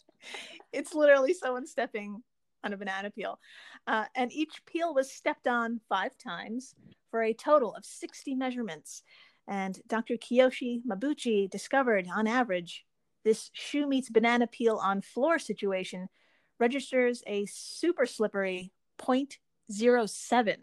it's 0.73 0.93
literally 0.93 1.33
someone 1.33 1.65
stepping 1.65 2.21
on 2.65 2.73
a 2.73 2.77
banana 2.77 3.11
peel. 3.11 3.39
Uh, 3.87 4.05
and 4.15 4.31
each 4.33 4.65
peel 4.65 4.93
was 4.93 5.11
stepped 5.11 5.47
on 5.47 5.79
five 5.87 6.17
times 6.17 6.75
for 7.11 7.23
a 7.23 7.33
total 7.33 7.73
of 7.75 7.85
60 7.85 8.35
measurements. 8.35 9.03
And 9.47 9.79
Dr. 9.87 10.15
Kiyoshi 10.15 10.81
Mabuchi 10.85 11.49
discovered, 11.49 12.07
on 12.13 12.27
average, 12.27 12.85
this 13.23 13.51
shoe 13.53 13.87
meets 13.87 14.09
banana 14.09 14.47
peel 14.47 14.77
on 14.77 15.01
floor 15.01 15.39
situation 15.39 16.09
registers 16.59 17.21
a 17.27 17.45
super 17.45 18.05
slippery 18.05 18.71
0.07. 18.99 20.55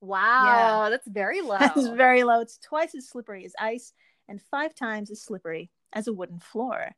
Wow, 0.00 0.88
that's 0.90 1.08
very 1.08 1.40
low. 1.42 1.58
It's 1.60 1.88
very 1.88 2.22
low. 2.22 2.40
It's 2.40 2.58
twice 2.58 2.94
as 2.94 3.08
slippery 3.08 3.44
as 3.44 3.54
ice 3.58 3.92
and 4.28 4.40
five 4.50 4.74
times 4.74 5.10
as 5.10 5.22
slippery 5.22 5.70
as 5.92 6.08
a 6.08 6.12
wooden 6.12 6.38
floor. 6.40 6.94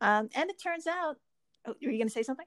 Um, 0.00 0.28
and 0.34 0.50
it 0.50 0.60
turns 0.60 0.86
out, 0.86 1.16
oh, 1.66 1.74
were 1.82 1.90
you 1.90 1.98
going 1.98 2.08
to 2.08 2.12
say 2.12 2.22
something? 2.22 2.46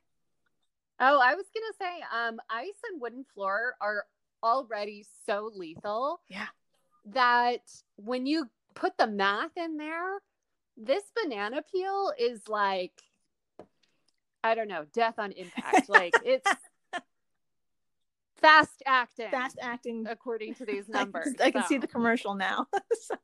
Oh, 1.00 1.20
I 1.20 1.36
was 1.36 1.46
gonna 1.54 1.74
say, 1.80 2.04
um, 2.14 2.40
ice 2.50 2.80
and 2.92 3.02
wooden 3.02 3.25
floor 3.34 3.75
are 3.82 4.06
already 4.44 5.06
so 5.25 5.52
lethal. 5.54 6.22
Yeah. 6.30 6.48
That 7.06 7.62
when 7.98 8.25
you 8.25 8.50
put 8.74 8.98
the 8.98 9.08
math 9.08 9.56
in 9.58 9.78
there, 9.78 10.20
this 10.78 11.04
banana 11.16 11.62
peel 11.72 12.14
is 12.18 12.48
like 12.48 12.94
I 14.46 14.54
don't 14.54 14.68
know, 14.68 14.86
death 14.94 15.16
on 15.18 15.32
impact. 15.32 15.90
like 15.90 16.14
it's 16.24 16.48
fast 18.38 18.84
acting. 18.86 19.32
Fast 19.32 19.58
acting. 19.60 20.06
according 20.08 20.54
to 20.56 20.66
these 20.66 20.88
numbers. 20.90 21.34
I 21.44 21.50
can, 21.50 21.64
see 21.64 21.80
the 21.80 21.88
commercial 21.88 22.36
now. 22.36 22.68
So, 23.02 23.16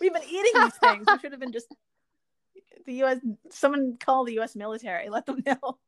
we've 0.00 0.12
been 0.12 0.24
eating 0.24 0.52
these 0.54 0.76
things. 0.76 1.04
We 1.06 1.18
should 1.18 1.32
have 1.32 1.40
been 1.40 1.52
just 1.52 1.68
the 2.86 2.94
U.S. 2.94 3.18
Someone 3.50 3.96
call 4.00 4.24
the 4.24 4.34
U.S. 4.34 4.56
military. 4.56 5.08
Let 5.08 5.26
them 5.26 5.42
know. 5.46 5.78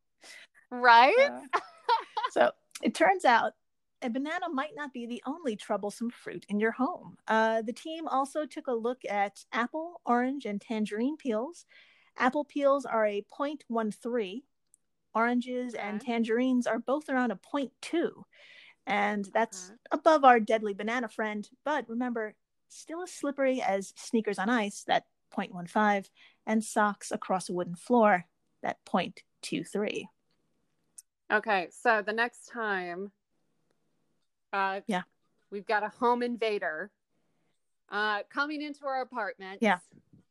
Right. 0.71 1.15
Uh, 1.55 1.61
so 2.31 2.50
it 2.83 2.95
turns 2.95 3.25
out 3.25 3.53
a 4.03 4.11
banana 4.11 4.49
might 4.50 4.75
not 4.75 4.93
be 4.93 5.07
the 5.07 5.23
only 5.27 5.57
troublesome 5.57 6.11
fruit 6.11 6.47
in 6.49 6.59
your 6.59 6.73
home. 6.73 7.17
Uh, 7.29 7.62
the 7.62 7.73
team 7.73 8.09
also 8.09 8.47
took 8.47 8.67
a 8.67 8.73
look 8.73 9.03
at 9.09 9.45
apple, 9.53 10.00
orange, 10.07 10.47
and 10.47 10.61
tangerine 10.61 11.17
peels. 11.17 11.67
Apple 12.17 12.45
peels 12.45 12.85
are 12.85 13.07
a 13.07 13.25
0.13. 13.31 14.43
Oranges 15.15 15.75
and 15.75 16.00
tangerines 16.00 16.67
are 16.67 16.79
both 16.79 17.09
around 17.09 17.31
a 17.31 17.37
0.2. 17.37 18.25
And 18.87 19.29
that's 19.35 19.71
Okay. 19.71 19.79
above 19.93 20.25
our 20.25 20.41
deadly 20.41 20.73
banana 20.73 21.09
friend. 21.09 21.49
But 21.65 21.89
remember, 21.89 22.35
still 22.69 23.03
as 23.03 23.12
slippery 23.12 23.61
as 23.61 23.93
sneakers 23.97 24.39
on 24.39 24.49
ice, 24.49 24.85
that 24.85 25.05
0.15, 25.31 26.09
and 26.47 26.65
socks 26.65 27.11
across 27.11 27.49
a 27.49 27.53
wooden 27.53 27.77
floor, 27.77 28.27
that 28.62 28.79
0.23. 28.85 30.09
Okay, 31.31 31.69
so 31.71 32.03
the 32.03 32.13
next 32.13 32.47
time, 32.49 33.13
uh, 34.53 34.81
Yeah. 34.87 35.03
we've 35.51 35.67
got 35.67 35.83
a 35.85 35.89
home 35.89 36.23
invader, 36.23 36.91
uh, 37.89 38.23
coming 38.25 38.63
into 38.63 38.87
our 38.87 39.01
apartment. 39.03 39.63
Yeah. 39.63 39.79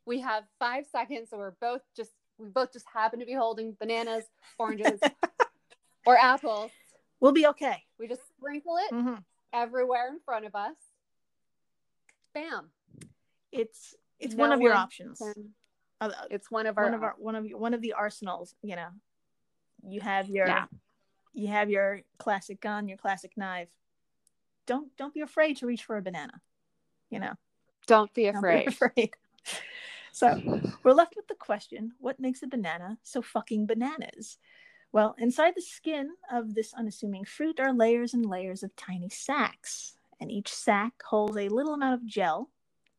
we 0.05 0.19
have 0.21 0.43
five 0.57 0.87
seconds, 0.87 1.29
so 1.29 1.37
we're 1.37 1.51
both 1.51 1.81
just 1.95 2.11
we 2.39 2.47
both 2.49 2.71
just 2.73 2.87
happen 2.87 3.19
to 3.19 3.25
be 3.27 3.33
holding 3.33 3.73
bananas, 3.73 4.23
oranges, 4.57 4.99
or 6.05 6.17
apples. 6.17 6.71
We'll 7.19 7.33
be 7.33 7.45
okay. 7.47 7.83
We 7.99 8.07
just 8.07 8.27
sprinkle 8.29 8.77
it 8.77 8.89
hmm 8.91 9.15
everywhere 9.53 10.07
in 10.07 10.19
front 10.21 10.45
of 10.45 10.55
us. 10.55 10.75
Bam! 12.33 12.71
It's 13.51 13.93
it's 14.19 14.33
No 14.35 14.43
one 14.45 14.51
of 14.53 14.61
your 14.61 14.73
options. 14.73 15.19
can- 15.19 15.53
Uh, 16.01 16.11
It's 16.31 16.49
one 16.49 16.65
of 16.65 16.77
our, 16.77 16.85
one 16.85 16.93
of 16.93 17.03
our 17.03 17.15
one 17.19 17.35
of 17.35 17.45
one 17.51 17.73
of 17.75 17.81
the 17.81 17.93
arsenals. 17.93 18.55
You 18.63 18.77
know, 18.77 18.89
you 19.83 19.99
have 20.01 20.27
your 20.29 20.47
Yeah. 20.47 20.65
You 21.33 21.47
have 21.47 21.69
your 21.69 22.01
classic 22.17 22.59
gun, 22.61 22.87
your 22.87 22.97
classic 22.97 23.35
knife. 23.37 23.69
Don't 24.65 24.95
don't 24.97 25.13
be 25.13 25.21
afraid 25.21 25.57
to 25.57 25.65
reach 25.65 25.83
for 25.83 25.97
a 25.97 26.01
banana. 26.01 26.41
You 27.09 27.19
know, 27.19 27.33
Don't 27.87 28.13
be 28.13 28.25
don't 28.25 28.37
afraid. 28.37 28.65
be 28.65 28.71
afraid. 28.71 29.11
So 30.11 30.41
we're 30.83 30.91
left 30.93 31.15
with 31.15 31.27
the 31.27 31.35
question: 31.35 31.93
What 31.99 32.19
makes 32.19 32.41
a 32.43 32.47
banana 32.47 32.97
so 33.03 33.21
fucking 33.21 33.67
bananas? 33.67 34.37
Well, 34.91 35.15
inside 35.19 35.53
the 35.55 35.61
skin 35.61 36.09
of 36.31 36.55
this 36.55 36.73
unassuming 36.73 37.25
fruit 37.25 37.59
are 37.59 37.71
layers 37.71 38.15
and 38.15 38.25
layers 38.25 38.63
of 38.63 38.75
tiny 38.75 39.09
sacs, 39.09 39.93
and 40.19 40.31
each 40.31 40.51
sac 40.51 40.93
holds 41.03 41.37
a 41.37 41.47
little 41.47 41.75
amount 41.75 41.93
of 41.93 42.05
gel, 42.07 42.49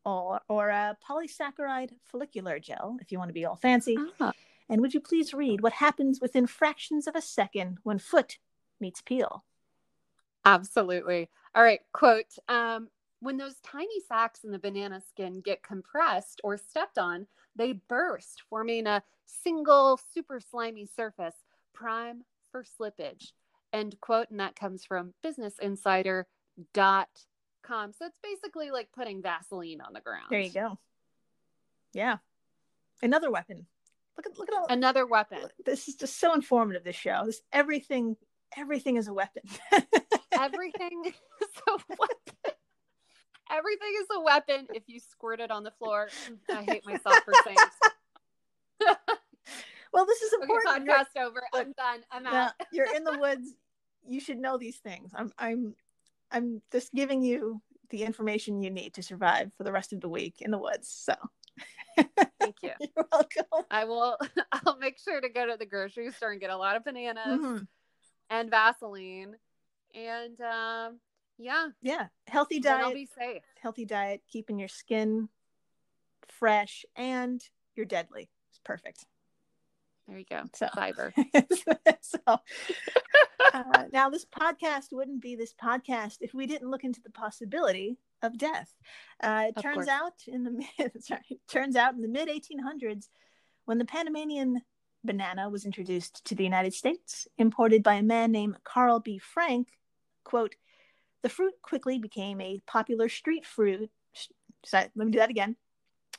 or 0.05 0.39
or 0.47 0.69
a 0.69 0.97
polysaccharide 1.07 1.91
follicular 2.05 2.59
gel, 2.59 2.97
if 3.01 3.11
you 3.11 3.17
want 3.19 3.29
to 3.29 3.33
be 3.33 3.45
all 3.45 3.57
fancy. 3.57 3.97
Ah, 4.21 4.31
And 4.71 4.81
would 4.81 4.93
you 4.93 5.01
please 5.01 5.33
read 5.33 5.59
what 5.59 5.73
happens 5.73 6.21
within 6.21 6.47
fractions 6.47 7.05
of 7.05 7.13
a 7.13 7.21
second 7.21 7.79
when 7.83 7.99
foot 7.99 8.37
meets 8.79 9.01
peel? 9.01 9.43
Absolutely. 10.45 11.29
All 11.53 11.61
right. 11.61 11.81
Quote 11.91 12.37
um, 12.47 12.87
When 13.19 13.35
those 13.35 13.59
tiny 13.63 13.99
sacs 14.07 14.45
in 14.45 14.51
the 14.51 14.57
banana 14.57 15.01
skin 15.01 15.41
get 15.41 15.61
compressed 15.61 16.39
or 16.45 16.55
stepped 16.55 16.97
on, 16.97 17.27
they 17.53 17.73
burst, 17.73 18.43
forming 18.49 18.87
a 18.87 19.03
single 19.25 19.99
super 20.13 20.39
slimy 20.39 20.85
surface, 20.85 21.35
prime 21.73 22.23
for 22.49 22.63
slippage. 22.63 23.33
End 23.73 23.97
quote. 23.99 24.31
And 24.31 24.39
that 24.39 24.55
comes 24.55 24.85
from 24.85 25.13
business 25.21 25.55
businessinsider.com. 25.61 27.91
So 27.91 28.05
it's 28.05 28.19
basically 28.23 28.71
like 28.71 28.87
putting 28.93 29.21
Vaseline 29.21 29.81
on 29.81 29.91
the 29.91 29.99
ground. 29.99 30.27
There 30.29 30.39
you 30.39 30.49
go. 30.49 30.79
Yeah, 31.93 32.19
another 33.03 33.29
weapon. 33.29 33.65
Look 34.17 34.25
at 34.27 34.37
look 34.37 34.49
at 34.49 34.57
all. 34.57 34.65
Another 34.69 35.05
weapon. 35.05 35.39
this 35.65 35.87
is 35.87 35.95
just 35.95 36.19
so 36.19 36.33
informative. 36.33 36.83
This 36.83 36.95
show. 36.95 37.23
This 37.25 37.41
everything 37.51 38.15
everything 38.57 38.97
is 38.97 39.07
a 39.07 39.13
weapon. 39.13 39.43
Everything 40.33 41.03
is 41.05 41.13
a 41.67 41.71
weapon. 41.89 42.55
Everything 43.51 43.93
is 43.99 44.07
a 44.15 44.21
weapon 44.21 44.67
if 44.73 44.83
you 44.87 44.99
squirt 44.99 45.39
it 45.39 45.51
on 45.51 45.63
the 45.63 45.71
floor. 45.71 46.07
I 46.49 46.63
hate 46.63 46.85
myself 46.85 47.17
for 47.25 47.33
saying 47.45 47.57
well, 49.93 50.05
this 50.05 50.21
is 50.21 50.33
Okay, 50.33 50.43
important. 50.43 50.85
You're- 50.85 50.97
podcast 50.99 51.21
over. 51.21 51.43
I'm 51.53 51.73
done. 51.73 51.99
I'm 52.11 52.23
yeah, 52.23 52.45
out. 52.45 52.53
you're 52.71 52.95
in 52.95 53.03
the 53.03 53.17
woods. 53.19 53.53
You 54.07 54.19
should 54.19 54.37
know 54.39 54.57
these 54.57 54.77
things. 54.77 55.11
I'm 55.13 55.31
I'm 55.37 55.75
I'm 56.31 56.61
just 56.71 56.93
giving 56.93 57.21
you 57.21 57.61
the 57.89 58.03
information 58.03 58.63
you 58.63 58.71
need 58.71 58.93
to 58.95 59.03
survive 59.03 59.51
for 59.57 59.63
the 59.63 59.71
rest 59.71 59.91
of 59.93 59.99
the 60.01 60.09
week 60.09 60.35
in 60.39 60.49
the 60.49 60.57
woods. 60.57 60.87
So 60.89 61.13
Thank 62.41 62.55
you. 62.63 62.71
you're 62.79 63.05
welcome. 63.11 63.65
I 63.71 63.85
will. 63.85 64.17
I'll 64.51 64.77
make 64.77 64.97
sure 64.99 65.21
to 65.21 65.29
go 65.29 65.45
to 65.47 65.57
the 65.57 65.65
grocery 65.65 66.11
store 66.11 66.31
and 66.31 66.41
get 66.41 66.49
a 66.49 66.57
lot 66.57 66.75
of 66.75 66.83
bananas 66.83 67.39
Mhm. 67.39 67.67
and 68.29 68.49
Vaseline, 68.49 69.35
and 69.93 70.41
um, 70.41 70.99
yeah, 71.37 71.67
Yeah, 71.81 72.07
healthy 72.27 72.59
diet. 72.59 72.85
I'll 72.85 72.93
be 72.93 73.05
safe. 73.17 73.43
healthy 73.61 73.85
diet, 73.85 74.21
keeping 74.27 74.59
your 74.59 74.67
skin 74.67 75.29
fresh, 76.27 76.85
and 76.95 77.41
you're 77.75 77.85
deadly. 77.85 78.29
It's 78.49 78.59
perfect. 78.63 79.05
There 80.07 80.17
you 80.17 80.25
go. 80.29 80.43
So, 80.55 80.67
Fiber. 80.73 81.13
so 82.01 82.17
uh, 83.53 83.83
now 83.93 84.09
this 84.09 84.25
podcast 84.25 84.91
wouldn't 84.91 85.21
be 85.21 85.35
this 85.35 85.53
podcast 85.53 86.17
if 86.21 86.33
we 86.33 86.47
didn't 86.47 86.69
look 86.69 86.83
into 86.83 87.01
the 87.01 87.11
possibility 87.11 87.97
of 88.21 88.37
death. 88.37 88.73
Uh, 89.21 89.45
it 89.49 89.57
Of 89.57 89.63
turns 89.63 89.75
course. 89.75 89.87
out 89.87 90.13
in 90.27 90.43
the 90.43 90.51
mid, 90.51 91.03
sorry, 91.03 91.39
turns 91.47 91.75
out 91.75 91.93
in 91.93 92.01
the 92.01 92.07
mid 92.07 92.29
1800s, 92.29 93.07
when 93.65 93.77
the 93.77 93.85
Panamanian 93.85 94.61
banana 95.03 95.49
was 95.49 95.65
introduced 95.65 96.23
to 96.25 96.35
the 96.35 96.43
United 96.43 96.73
States, 96.73 97.27
imported 97.37 97.83
by 97.83 97.95
a 97.95 98.03
man 98.03 98.31
named 98.31 98.57
Carl 98.63 98.99
B. 98.99 99.17
Franc, 99.17 99.67
quote, 100.23 100.55
the 101.23 101.29
fruit 101.29 101.53
quickly 101.61 101.99
became 101.99 102.41
a 102.41 102.61
popular 102.65 103.07
street 103.09 103.45
fruit. 103.45 103.89
Sorry, 104.65 104.89
let 104.95 105.05
me 105.05 105.11
do 105.11 105.19
that 105.19 105.29
again. 105.29 105.55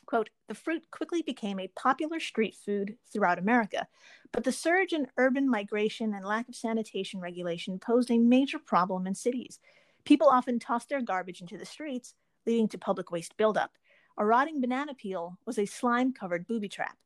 Quote, 0.06 0.30
the 0.48 0.54
fruit 0.54 0.90
quickly 0.90 1.22
became 1.22 1.58
a 1.60 1.68
popular 1.68 2.20
street 2.20 2.56
food 2.64 2.96
throughout 3.12 3.38
America, 3.38 3.86
but 4.32 4.44
the 4.44 4.52
surge 4.52 4.92
in 4.92 5.06
urban 5.16 5.48
migration 5.48 6.12
and 6.12 6.24
lack 6.24 6.48
of 6.48 6.56
sanitation 6.56 7.20
regulation 7.20 7.78
posed 7.78 8.10
a 8.10 8.18
major 8.18 8.58
problem 8.58 9.06
in 9.06 9.14
cities. 9.14 9.58
People 10.04 10.28
often 10.28 10.58
tossed 10.58 10.88
their 10.88 11.02
garbage 11.02 11.40
into 11.40 11.58
the 11.58 11.64
streets, 11.64 12.14
leading 12.46 12.68
to 12.68 12.78
public 12.78 13.10
waste 13.10 13.36
buildup. 13.36 13.72
A 14.18 14.24
rotting 14.24 14.60
banana 14.60 14.94
peel 14.94 15.38
was 15.46 15.58
a 15.58 15.66
slime 15.66 16.12
covered 16.12 16.46
booby 16.46 16.68
trap. 16.68 16.96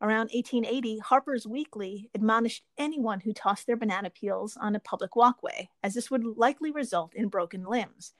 Around 0.00 0.30
1880, 0.32 0.98
Harper's 0.98 1.46
Weekly 1.46 2.08
admonished 2.14 2.62
anyone 2.78 3.18
who 3.18 3.32
tossed 3.32 3.66
their 3.66 3.76
banana 3.76 4.10
peels 4.10 4.56
on 4.56 4.76
a 4.76 4.80
public 4.80 5.16
walkway, 5.16 5.68
as 5.82 5.94
this 5.94 6.10
would 6.10 6.24
likely 6.24 6.70
result 6.70 7.14
in 7.14 7.28
broken 7.28 7.64
limbs. 7.64 8.12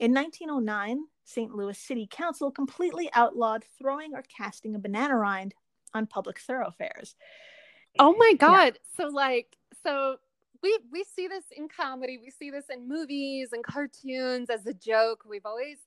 In 0.00 0.12
1909, 0.12 1.04
St. 1.24 1.54
Louis 1.54 1.78
City 1.78 2.08
Council 2.10 2.50
completely 2.50 3.08
outlawed 3.12 3.64
throwing 3.78 4.14
or 4.14 4.24
casting 4.36 4.74
a 4.74 4.80
banana 4.80 5.14
rind 5.16 5.54
on 5.94 6.08
public 6.08 6.40
thoroughfares. 6.40 7.14
Oh 8.00 8.16
my 8.16 8.34
god. 8.36 8.74
Yeah. 8.74 8.96
So 8.96 9.08
like 9.08 9.56
so 9.84 10.16
we 10.62 10.78
we 10.90 11.04
see 11.04 11.28
this 11.28 11.44
in 11.56 11.68
comedy, 11.68 12.18
we 12.18 12.30
see 12.30 12.50
this 12.50 12.66
in 12.70 12.88
movies 12.88 13.50
and 13.52 13.64
cartoons 13.64 14.50
as 14.50 14.66
a 14.66 14.74
joke. 14.74 15.24
We've 15.28 15.46
always 15.46 15.78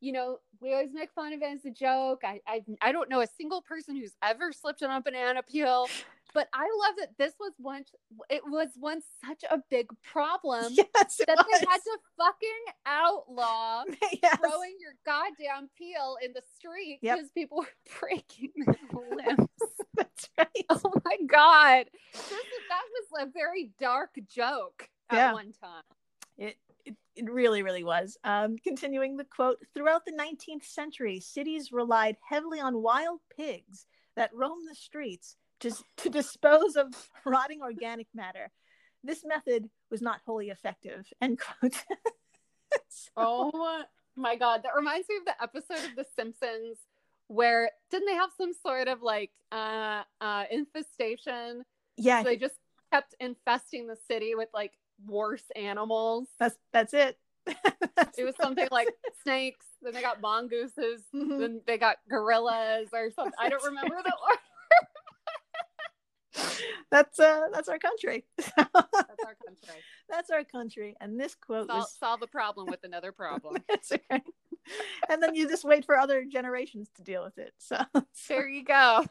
you 0.00 0.12
know, 0.12 0.40
we 0.60 0.72
always 0.74 0.92
make 0.92 1.10
fun 1.12 1.32
of 1.32 1.40
it 1.40 1.46
as 1.46 1.64
a 1.64 1.70
joke. 1.70 2.20
I, 2.22 2.40
I 2.46 2.62
I 2.82 2.92
don't 2.92 3.08
know 3.08 3.20
a 3.20 3.26
single 3.26 3.62
person 3.62 3.96
who's 3.96 4.12
ever 4.22 4.52
slipped 4.52 4.82
on 4.82 4.90
a 4.90 5.00
banana 5.00 5.42
peel, 5.42 5.88
but 6.36 6.48
I 6.52 6.68
love 6.86 6.96
that 6.98 7.16
this 7.16 7.32
was 7.40 7.54
once 7.58 7.90
it 8.28 8.42
was 8.44 8.68
once 8.78 9.06
such 9.26 9.42
a 9.50 9.58
big 9.70 9.86
problem 10.02 10.66
yes, 10.70 11.18
that 11.26 11.34
was. 11.34 11.46
they 11.50 11.66
had 11.66 11.78
to 11.78 11.98
fucking 12.18 12.74
outlaw 12.84 13.84
yes. 14.22 14.36
throwing 14.36 14.76
your 14.78 14.92
goddamn 15.06 15.70
peel 15.78 16.18
in 16.22 16.34
the 16.34 16.42
street 16.58 16.98
because 17.00 17.20
yep. 17.20 17.34
people 17.34 17.58
were 17.60 17.68
breaking 18.00 18.50
their 18.66 18.76
limbs. 19.16 19.48
That's 19.96 20.28
right. 20.36 20.64
Oh 20.68 20.92
my 21.06 21.16
god, 21.26 21.86
this 22.12 22.28
that 22.28 22.82
was 22.92 23.26
a 23.26 23.30
very 23.32 23.70
dark 23.80 24.10
joke 24.28 24.90
at 25.08 25.16
yeah. 25.16 25.32
one 25.32 25.52
time. 25.58 25.84
It 26.36 26.58
it, 26.84 26.96
it 27.16 27.30
really, 27.30 27.62
really 27.62 27.82
was. 27.82 28.18
Um, 28.24 28.58
continuing 28.58 29.16
the 29.16 29.24
quote 29.24 29.56
Throughout 29.72 30.04
the 30.04 30.12
19th 30.12 30.64
century, 30.64 31.18
cities 31.18 31.72
relied 31.72 32.18
heavily 32.28 32.60
on 32.60 32.82
wild 32.82 33.20
pigs 33.34 33.86
that 34.16 34.34
roamed 34.34 34.68
the 34.68 34.74
streets 34.74 35.36
to, 35.60 35.72
to 35.98 36.10
dispose 36.10 36.76
of 36.76 36.94
rotting 37.24 37.62
organic 37.62 38.08
matter. 38.14 38.50
This 39.02 39.22
method 39.24 39.68
was 39.90 40.02
not 40.02 40.20
wholly 40.26 40.50
effective. 40.50 41.06
End 41.20 41.38
quote. 41.38 41.74
so... 42.88 43.10
Oh 43.16 43.84
my 44.16 44.36
God. 44.36 44.62
That 44.64 44.74
reminds 44.74 45.08
me 45.08 45.16
of 45.16 45.24
the 45.24 45.42
episode 45.42 45.88
of 45.88 45.96
The 45.96 46.06
Simpsons 46.16 46.78
where 47.28 47.70
didn't 47.90 48.06
they 48.06 48.14
have 48.14 48.30
some 48.36 48.52
sort 48.64 48.88
of 48.88 49.02
like 49.02 49.30
uh, 49.52 50.02
uh, 50.20 50.44
infestation? 50.50 51.64
Yeah. 51.96 52.22
So 52.22 52.28
they 52.28 52.36
just 52.36 52.54
kept 52.92 53.14
infesting 53.20 53.86
the 53.86 53.96
city 54.08 54.34
with 54.34 54.48
like 54.54 54.72
worse 55.04 55.44
animals. 55.54 56.28
That's 56.38 56.56
that's 56.72 56.94
it. 56.94 57.18
it 57.46 58.24
was 58.24 58.34
something 58.40 58.68
like 58.70 58.88
snakes. 59.22 59.66
Then 59.82 59.94
they 59.94 60.02
got 60.02 60.20
mongooses. 60.20 61.02
Mm-hmm. 61.14 61.38
Then 61.38 61.60
they 61.66 61.78
got 61.78 61.96
gorillas 62.08 62.88
or 62.92 63.10
something. 63.10 63.34
I 63.40 63.48
don't 63.48 63.64
remember 63.64 63.96
the 63.96 64.12
order. 64.22 64.40
that's 66.90 67.18
uh 67.18 67.46
that's 67.52 67.68
our 67.68 67.78
country. 67.78 68.24
that's 68.36 68.58
our 68.74 69.36
country. 69.44 69.82
That's 70.08 70.30
our 70.30 70.44
country. 70.44 70.94
And 71.00 71.18
this 71.18 71.34
quote 71.34 71.66
Sol- 71.66 71.78
was 71.78 71.92
solve 71.98 72.22
a 72.22 72.28
problem 72.28 72.68
with 72.68 72.84
another 72.84 73.10
problem. 73.10 73.56
that's 73.68 73.90
right. 74.08 74.22
And 75.08 75.20
then 75.20 75.34
you 75.34 75.48
just 75.48 75.64
wait 75.64 75.84
for 75.84 75.96
other 75.98 76.24
generations 76.24 76.88
to 76.96 77.02
deal 77.02 77.24
with 77.24 77.38
it. 77.38 77.52
So, 77.58 77.80
so. 77.92 78.04
there 78.28 78.48
you 78.48 78.62
go. 78.62 79.04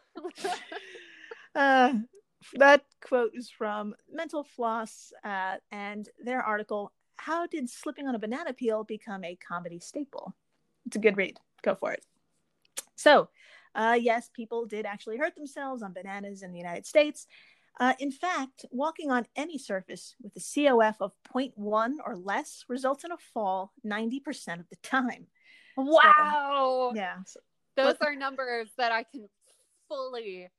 uh 1.54 1.94
that 2.54 2.84
quote 3.02 3.32
is 3.34 3.50
from 3.50 3.96
Mental 4.12 4.44
Floss 4.44 5.12
uh, 5.24 5.56
and 5.72 6.08
their 6.24 6.42
article, 6.42 6.92
How 7.18 7.48
Did 7.48 7.70
Slipping 7.70 8.08
on 8.08 8.16
a 8.16 8.20
Banana 8.20 8.54
Peel 8.54 8.84
Become 8.84 9.24
a 9.24 9.36
Comedy 9.36 9.80
Staple? 9.80 10.34
It's 10.86 10.96
a 10.96 11.00
good 11.00 11.18
read. 11.18 11.40
Go 11.64 11.76
for 11.76 11.92
it. 11.92 12.04
So, 12.96 13.30
uh, 13.76 13.98
yes, 14.00 14.30
people 14.34 14.66
did 14.66 14.86
actually 14.86 15.18
hurt 15.18 15.36
themselves 15.36 15.84
on 15.84 15.94
bananas 15.94 16.42
in 16.42 16.52
the 16.52 16.58
United 16.58 16.86
States. 16.86 17.28
Uh, 17.80 17.94
in 18.00 18.10
fact, 18.10 18.66
walking 18.72 19.12
on 19.12 19.26
any 19.36 19.58
surface 19.58 20.16
with 20.22 20.34
a 20.38 20.40
COF 20.40 21.02
of 21.02 21.12
0.1 21.36 21.96
or 22.06 22.16
less 22.16 22.64
results 22.70 23.04
in 23.04 23.12
a 23.12 23.18
fall 23.34 23.74
90% 23.86 24.60
of 24.60 24.70
the 24.70 24.78
time. 24.82 25.28
Wow. 25.76 26.92
So, 26.94 26.96
yeah. 26.96 27.18
Those 27.76 27.98
are 28.00 28.16
numbers 28.16 28.70
that 28.78 28.94
I 28.94 29.04
can 29.04 29.28
fully 29.90 30.50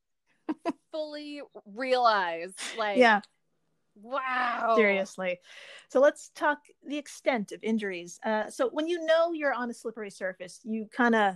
fully 0.93 1.43
realize 1.65 2.55
like 2.79 2.99
yeah 2.99 3.21
wow 4.01 4.75
seriously 4.77 5.39
so 5.89 6.01
let's 6.01 6.31
talk 6.35 6.59
the 6.87 6.99
extent 6.99 7.53
of 7.53 7.59
injuries 7.63 8.21
uh, 8.25 8.49
so 8.49 8.69
when 8.73 8.87
you 8.87 9.05
know 9.05 9.33
you're 9.33 9.55
on 9.55 9.71
a 9.71 9.75
slippery 9.75 10.11
surface 10.11 10.61
you 10.65 10.87
kind 10.95 11.15
of 11.15 11.35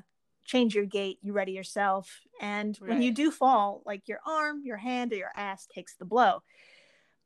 change 0.50 0.74
your 0.74 0.86
gait 0.86 1.18
you 1.22 1.32
ready 1.32 1.52
yourself 1.52 2.20
and 2.40 2.76
right. 2.80 2.90
when 2.90 3.02
you 3.02 3.12
do 3.12 3.30
fall 3.30 3.82
like 3.86 4.08
your 4.08 4.18
arm 4.26 4.62
your 4.64 4.76
hand 4.76 5.12
or 5.12 5.16
your 5.16 5.30
ass 5.36 5.66
takes 5.72 5.94
the 5.96 6.04
blow 6.04 6.42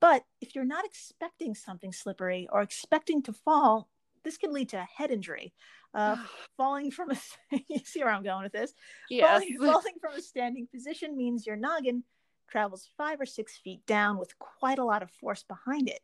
but 0.01 0.25
if 0.43 0.55
you're 0.55 0.65
not 0.65 0.85
expecting 0.85 1.55
something 1.55 1.93
slippery 1.93 2.47
or 2.53 2.61
expecting 2.61 3.23
to 3.23 3.33
fall 3.33 3.89
this 4.25 4.37
can 4.37 4.53
lead 4.53 4.69
to 4.69 4.77
a 4.77 4.89
head 4.97 5.11
injury 5.11 5.55
uh, 5.95 6.17
falling 6.57 6.91
from 6.91 7.11
a 7.13 7.17
you 7.69 7.79
see 7.85 8.03
where 8.03 8.13
I'm 8.13 8.25
going 8.25 8.43
with 8.43 8.53
this. 8.53 8.75
Yes. 9.09 9.29
Falling, 9.29 9.57
falling 9.59 9.95
from 10.01 10.15
a 10.15 10.21
standing 10.21 10.67
position 10.67 11.17
means 11.17 11.47
your 11.47 11.57
noggin 11.57 12.03
travels 12.51 12.89
five 12.97 13.21
or 13.21 13.27
six 13.27 13.57
feet 13.57 13.87
down 13.87 14.19
with 14.19 14.39
quite 14.39 14.79
a 14.79 14.85
lot 14.85 15.03
of 15.03 15.11
force 15.11 15.45
behind 15.45 15.89
it. 15.89 16.01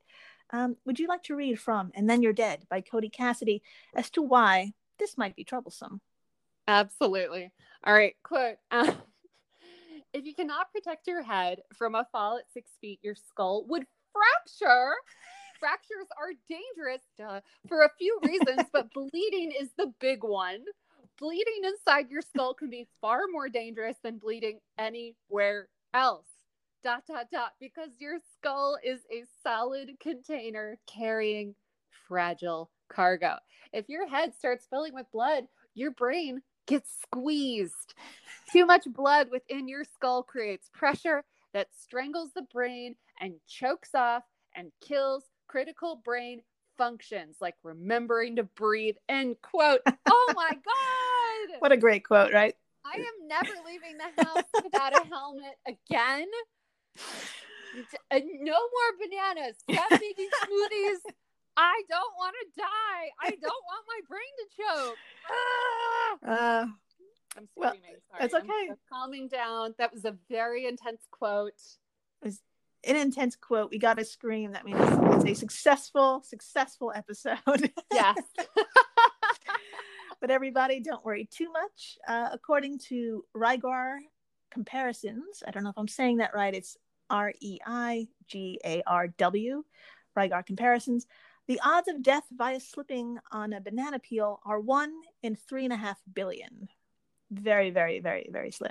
Um, 0.52 0.76
would 0.84 0.98
you 0.98 1.06
like 1.06 1.22
to 1.24 1.36
read 1.36 1.60
from 1.60 1.90
And 1.94 2.08
Then 2.08 2.22
You're 2.22 2.32
Dead 2.32 2.64
by 2.68 2.80
Cody 2.80 3.08
Cassidy 3.08 3.62
as 3.94 4.10
to 4.10 4.22
why 4.22 4.72
this 4.98 5.18
might 5.18 5.36
be 5.36 5.44
troublesome? 5.44 6.00
Absolutely. 6.70 7.50
All 7.84 7.92
right, 7.92 8.14
quote. 8.22 8.56
Um, 8.70 8.92
if 10.12 10.24
you 10.24 10.34
cannot 10.34 10.70
protect 10.72 11.08
your 11.08 11.20
head 11.20 11.62
from 11.76 11.96
a 11.96 12.06
fall 12.12 12.38
at 12.38 12.44
six 12.52 12.70
feet, 12.80 13.00
your 13.02 13.16
skull 13.16 13.64
would 13.68 13.84
fracture 14.12 14.94
fractures 15.58 16.06
are 16.18 16.32
dangerous 16.48 17.02
duh, 17.18 17.40
for 17.68 17.82
a 17.82 17.90
few 17.98 18.18
reasons, 18.24 18.68
but 18.72 18.90
bleeding 18.94 19.52
is 19.60 19.68
the 19.76 19.92
big 20.00 20.22
one. 20.22 20.64
Bleeding 21.18 21.62
inside 21.64 22.08
your 22.08 22.22
skull 22.22 22.54
can 22.54 22.70
be 22.70 22.86
far 23.00 23.22
more 23.30 23.48
dangerous 23.48 23.96
than 24.02 24.18
bleeding 24.18 24.60
anywhere 24.78 25.68
else. 25.92 26.26
Dot, 26.82 27.02
dot, 27.06 27.26
dot, 27.30 27.52
because 27.60 27.90
your 27.98 28.18
skull 28.38 28.78
is 28.82 29.00
a 29.12 29.24
solid 29.42 29.90
container 30.00 30.78
carrying 30.86 31.54
fragile 32.08 32.70
cargo. 32.88 33.34
If 33.72 33.88
your 33.88 34.08
head 34.08 34.34
starts 34.34 34.66
filling 34.70 34.94
with 34.94 35.06
blood, 35.12 35.44
your 35.74 35.90
brain 35.90 36.40
gets 36.66 36.90
squeezed. 37.02 37.94
Too 38.52 38.66
much 38.66 38.84
blood 38.92 39.28
within 39.30 39.68
your 39.68 39.84
skull 39.84 40.22
creates 40.22 40.70
pressure 40.72 41.24
that 41.52 41.68
strangles 41.78 42.30
the 42.34 42.42
brain 42.42 42.96
and 43.20 43.34
chokes 43.46 43.94
off 43.94 44.24
and 44.54 44.72
kills 44.80 45.24
critical 45.48 46.00
brain 46.04 46.42
functions 46.78 47.36
like 47.40 47.56
remembering 47.62 48.36
to 48.36 48.42
breathe. 48.42 48.96
End 49.08 49.36
quote. 49.42 49.80
Oh 50.08 50.32
my 50.34 50.50
god! 51.50 51.56
What 51.60 51.72
a 51.72 51.76
great 51.76 52.04
quote 52.04 52.32
right? 52.32 52.54
I 52.84 52.96
am 52.96 53.28
never 53.28 53.52
leaving 53.66 53.98
the 53.98 54.24
house 54.24 54.44
without 54.64 54.94
a 54.94 55.06
helmet 55.06 55.56
again. 55.66 56.26
No 58.12 58.18
more 58.52 58.98
bananas. 58.98 59.54
Stop 59.70 59.92
making 59.92 60.28
smoothies 60.42 61.12
i 61.60 61.82
don't 61.88 62.14
want 62.16 62.34
to 62.40 62.60
die 62.60 63.06
i 63.22 63.30
don't 63.30 63.42
want 63.42 63.84
my 63.86 64.00
brain 64.08 64.32
to 64.40 64.46
choke 64.56 64.96
ah! 65.30 66.18
uh, 66.26 66.66
i'm 67.36 67.46
screaming 67.46 67.50
well, 67.56 67.72
Sorry. 68.10 68.24
it's 68.24 68.34
okay 68.34 68.70
I'm 68.70 68.76
calming 68.90 69.28
down 69.28 69.74
that 69.78 69.92
was 69.92 70.04
a 70.04 70.16
very 70.28 70.66
intense 70.66 71.06
quote 71.10 71.60
an 72.86 72.96
intense 72.96 73.36
quote. 73.36 73.70
We 73.70 73.78
got 73.78 73.98
to 73.98 74.04
scream. 74.04 74.52
That 74.52 74.64
means 74.64 74.78
it's 74.80 75.24
a 75.24 75.34
successful, 75.34 76.22
successful 76.24 76.92
episode. 76.94 77.38
Yes. 77.92 78.16
but 80.20 80.30
everybody, 80.30 80.80
don't 80.80 81.04
worry 81.04 81.28
too 81.30 81.50
much. 81.52 81.98
Uh, 82.06 82.28
according 82.32 82.78
to 82.88 83.24
Reigarw 83.36 83.98
Comparisons, 84.50 85.42
I 85.46 85.50
don't 85.50 85.64
know 85.64 85.70
if 85.70 85.78
I'm 85.78 85.88
saying 85.88 86.18
that 86.18 86.34
right. 86.34 86.54
It's 86.54 86.76
R 87.10 87.32
E 87.40 87.58
I 87.66 88.08
G 88.26 88.60
A 88.64 88.82
R 88.86 89.08
W, 89.08 89.64
Reigarw 90.16 90.46
Comparisons. 90.46 91.06
The 91.50 91.60
odds 91.64 91.88
of 91.88 92.00
death 92.00 92.22
via 92.30 92.60
slipping 92.60 93.18
on 93.32 93.52
a 93.52 93.60
banana 93.60 93.98
peel 93.98 94.38
are 94.44 94.60
one 94.60 94.92
in 95.20 95.34
three 95.34 95.64
and 95.64 95.72
a 95.72 95.76
half 95.76 95.98
billion. 96.14 96.68
Very, 97.28 97.70
very, 97.70 97.98
very, 97.98 98.28
very 98.30 98.52
slim. 98.52 98.70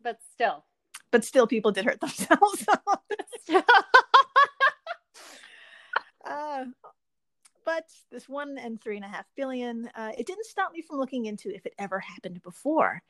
But 0.00 0.20
still, 0.32 0.64
but 1.10 1.24
still 1.24 1.48
people 1.48 1.72
did 1.72 1.86
hurt 1.86 1.98
themselves 1.98 2.64
uh, 6.24 6.66
but 7.64 7.86
this 8.12 8.28
one 8.28 8.58
and 8.58 8.80
three 8.80 8.94
and 8.94 9.04
a 9.04 9.08
half 9.08 9.26
billion, 9.34 9.90
uh, 9.96 10.12
it 10.16 10.28
didn't 10.28 10.46
stop 10.46 10.70
me 10.70 10.82
from 10.82 10.98
looking 11.00 11.26
into 11.26 11.52
if 11.52 11.66
it 11.66 11.74
ever 11.80 11.98
happened 11.98 12.44
before. 12.44 13.02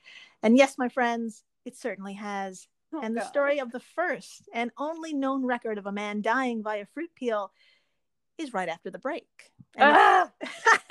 And 0.42 0.56
yes, 0.56 0.78
my 0.78 0.88
friends, 0.88 1.44
it 1.66 1.76
certainly 1.76 2.14
has. 2.14 2.66
Oh, 2.94 3.02
and 3.02 3.14
the 3.14 3.20
God. 3.20 3.28
story 3.28 3.58
of 3.58 3.70
the 3.70 3.80
first 3.80 4.48
and 4.54 4.70
only 4.78 5.12
known 5.12 5.44
record 5.44 5.76
of 5.76 5.84
a 5.84 5.92
man 5.92 6.22
dying 6.22 6.62
via 6.62 6.86
fruit 6.86 7.10
peel 7.14 7.52
is 8.38 8.52
right 8.52 8.68
after 8.68 8.90
the 8.90 8.98
break. 8.98 9.26
And 9.76 9.94
Ah, 9.96 10.30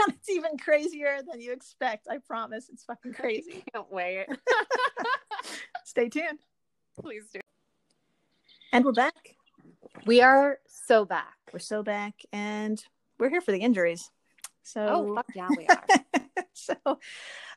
it's 0.07 0.29
even 0.29 0.57
crazier 0.57 1.19
than 1.29 1.39
you 1.41 1.51
expect. 1.53 2.07
I 2.10 2.17
promise. 2.19 2.69
It's 2.71 2.83
fucking 2.83 3.13
crazy. 3.19 3.63
can't 3.73 3.91
wait. 3.91 4.27
Stay 5.86 6.10
tuned. 6.10 6.39
Please 6.99 7.23
do. 7.33 7.39
And 8.73 8.83
we're 8.83 8.91
back. 8.91 9.36
We 10.05 10.21
are 10.21 10.60
so 10.67 11.05
back. 11.05 11.33
We're 11.53 11.60
so 11.60 11.83
back, 11.83 12.13
and 12.33 12.83
we're 13.19 13.29
here 13.29 13.41
for 13.41 13.51
the 13.51 13.60
injuries. 13.60 14.12
So, 14.63 14.86
Oh, 14.86 15.15
fuck 15.15 15.27
yeah, 15.33 15.47
we 15.57 15.65
are. 15.67 15.86
so 16.53 16.75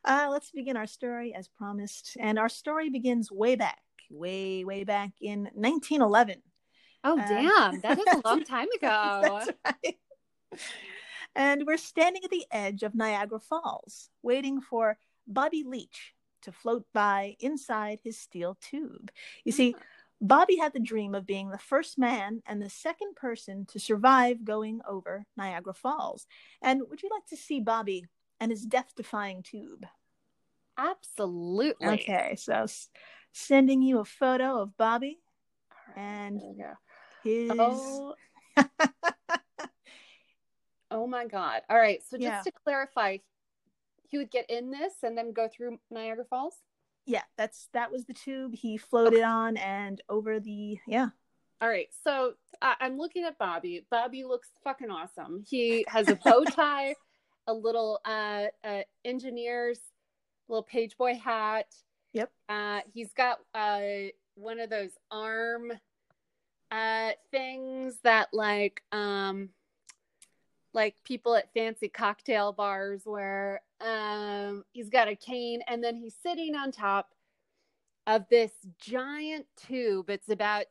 uh, 0.05 0.29
let's 0.31 0.51
begin 0.53 0.77
our 0.77 0.87
story 0.87 1.35
as 1.35 1.49
promised. 1.49 2.17
And 2.21 2.39
our 2.39 2.49
story 2.49 2.89
begins 2.89 3.33
way 3.33 3.57
back, 3.57 3.81
way, 4.11 4.65
way 4.65 4.85
back 4.85 5.11
in 5.21 5.43
1911. 5.55 6.41
Oh, 7.05 7.19
Uh, 7.19 7.27
damn. 7.29 7.81
That 7.81 7.99
is 7.99 8.07
a 8.13 8.21
long 8.29 8.45
time 8.45 8.69
ago. 8.77 9.41
That's 9.45 9.51
right. 9.85 9.97
And 11.35 11.65
we're 11.67 11.77
standing 11.77 12.23
at 12.25 12.31
the 12.31 12.47
edge 12.51 12.83
of 12.83 12.95
Niagara 12.95 13.41
Falls, 13.41 14.11
waiting 14.23 14.61
for 14.61 14.99
Bobby 15.27 15.63
Leach 15.65 16.15
to 16.43 16.53
float 16.53 16.85
by 16.93 17.37
inside 17.41 18.01
his 18.03 18.19
steel 18.19 18.57
tube. 18.61 19.11
You 19.45 19.53
see, 19.53 19.77
Bobby 20.21 20.57
had 20.57 20.73
the 20.73 20.81
dream 20.81 21.15
of 21.15 21.27
being 21.27 21.51
the 21.51 21.59
first 21.59 21.99
man 21.99 22.43
and 22.47 22.61
the 22.61 22.69
second 22.71 23.15
person 23.17 23.65
to 23.67 23.79
survive 23.79 24.45
going 24.45 24.81
over 24.89 25.25
Niagara 25.37 25.75
Falls. 25.75 26.27
And 26.63 26.83
would 26.89 27.03
you 27.03 27.09
like 27.13 27.27
to 27.27 27.37
see 27.37 27.61
Bobby 27.61 28.07
and 28.41 28.51
his 28.51 28.65
death 28.67 28.93
defying 28.97 29.43
tube? 29.43 29.87
Absolutely. 30.77 31.87
Okay, 31.87 32.35
so 32.39 32.55
s- 32.65 32.89
sending 33.33 33.83
you 33.83 33.99
a 34.01 34.05
photo 34.05 34.61
of 34.61 34.77
Bobby 34.77 35.21
and 35.97 36.41
There 36.41 36.49
we 36.51 36.63
go. 36.63 36.73
His. 37.23 37.51
Oh. 37.59 38.15
oh 40.91 41.07
my 41.07 41.27
God. 41.27 41.63
All 41.69 41.79
right. 41.79 42.03
So 42.09 42.17
just 42.17 42.25
Yeah. 42.25 42.43
to 42.43 42.53
clarify, 42.65 43.19
he 44.09 44.19
would 44.19 44.31
get 44.31 44.49
in 44.51 44.71
this 44.71 44.95
and 45.03 45.17
then 45.17 45.33
go 45.33 45.49
through 45.49 45.79
Niagara 45.91 46.25
Falls? 46.25 46.55
yeah, 47.07 47.23
that's 47.37 47.69
that 47.73 47.91
was 47.91 48.05
the 48.05 48.15
tube 48.15 48.55
he 48.55 48.77
floated 48.77 49.23
on 49.23 49.57
and 49.57 50.01
over 50.09 50.39
the 50.39 50.79
yeah. 50.87 51.09
All 51.61 51.69
right. 51.69 51.89
So 52.05 52.35
I 52.63 52.77
I'm 52.81 52.99
looking 52.99 53.25
at 53.25 53.39
Bobby. 53.39 53.85
Bobby 53.91 54.23
looks 54.25 54.51
fucking 54.63 54.91
awesome. 54.91 55.43
He 55.49 55.85
has 55.89 56.09
a 56.09 56.17
bow 56.17 56.45
tie, 56.51 56.95
a 57.47 57.53
little 57.53 58.01
uh, 58.05 58.47
uh 58.63 58.83
engineer's 59.05 59.81
little 60.49 60.63
page 60.63 60.97
boy 60.97 61.15
hat. 61.15 61.67
Yep. 62.13 62.31
Uh 62.49 62.81
he's 62.93 63.13
got 63.13 63.39
uh 63.55 64.11
one 64.35 64.61
of 64.61 64.71
those 64.71 64.91
arm 65.11 65.73
uh 66.71 67.11
things 67.31 67.99
that 68.05 68.29
like 68.33 68.83
um 68.93 69.51
like 70.73 70.95
people 71.05 71.35
at 71.35 71.53
fancy 71.53 71.89
cocktail 71.89 72.53
bars 72.53 73.03
where 73.05 73.61
Um 73.81 74.65
he's 74.73 74.89
got 74.89 75.09
a 75.09 75.17
cane 75.17 75.63
and 75.67 75.83
then 75.83 75.97
he's 75.97 76.15
sitting 76.23 76.55
on 76.55 76.71
top 76.71 77.13
of 78.07 78.29
this 78.29 78.53
giant 78.79 79.47
tube. 79.57 80.11
It's 80.11 80.29
about 80.29 80.65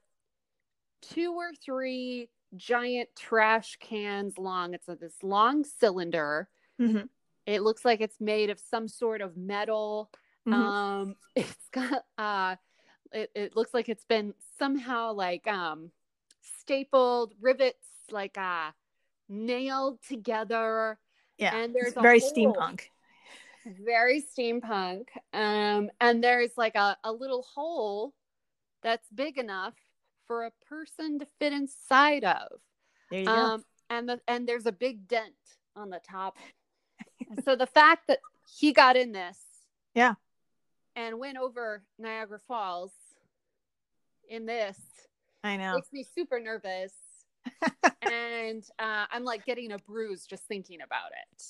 two 1.02 1.34
or 1.34 1.52
three 1.54 2.30
giant 2.56 3.10
trash 3.16 3.78
cans 3.80 4.38
long. 4.38 4.74
It's 4.74 4.88
a, 4.88 4.96
this 4.96 5.16
long 5.24 5.64
cylinder. 5.64 6.50
Mhm. 6.80 7.10
It 7.46 7.62
looks 7.62 7.86
like 7.86 8.02
it's 8.02 8.20
made 8.20 8.50
of 8.50 8.60
some 8.60 8.88
sort 8.88 9.22
of 9.22 9.38
metal. 9.38 10.12
Mhm. 10.48 10.54
Um, 10.54 11.16
it's 11.36 11.70
got 11.72 12.06
uh, 12.18 12.56
it, 13.12 13.32
it 13.36 13.56
looks 13.56 13.74
like 13.74 13.90
it's 13.90 14.06
been 14.06 14.34
somehow 14.60 15.14
like 15.14 15.48
um 15.48 15.92
stapled 16.42 17.34
rivets, 17.42 17.88
like 18.12 18.38
uh 18.38 18.72
nailed 19.28 20.00
together. 20.08 21.00
yeah, 21.38 21.56
and 21.56 21.74
there's 21.74 21.94
very 21.94 22.20
steampunk. 22.20 22.82
Very 23.66 24.22
steampunk. 24.24 25.08
Um, 25.34 25.90
and 26.00 26.24
there's 26.24 26.52
like 26.58 26.76
a, 26.76 26.98
a 27.04 27.12
little 27.12 27.44
hole 27.54 28.14
that's 28.82 29.08
big 29.14 29.38
enough 29.38 29.74
for 30.28 30.46
a 30.46 30.52
person 30.68 31.20
to 31.20 31.28
fit 31.40 31.54
inside 31.54 32.24
of. 32.24 32.48
There 33.12 33.20
you 33.20 33.26
go. 33.26 33.32
Um, 33.32 33.66
and 33.90 34.08
the 34.10 34.22
and 34.28 34.48
there's 34.48 34.66
a 34.66 34.72
big 34.72 35.08
dent 35.08 35.34
on 35.76 35.90
the 35.90 36.00
top. 36.00 36.38
So 37.44 37.56
the 37.56 37.68
fact 37.68 38.08
that 38.08 38.20
he 38.60 38.72
got 38.74 38.96
in 38.96 39.12
this, 39.12 39.38
Yeah. 39.94 40.16
and 40.96 41.20
went 41.20 41.38
over 41.38 41.84
Niagara 42.00 42.40
Falls 42.48 42.92
in 44.30 44.46
this 44.46 44.78
I 45.44 45.58
know. 45.58 45.76
makes 45.76 45.92
me 45.92 46.06
super 46.16 46.40
nervous. 46.40 46.94
and 48.02 48.64
uh, 48.80 49.06
I'm 49.12 49.24
like 49.24 49.46
getting 49.46 49.72
a 49.72 49.80
bruise 49.80 50.26
just 50.26 50.44
thinking 50.44 50.80
about 50.82 51.12
it. 51.12 51.44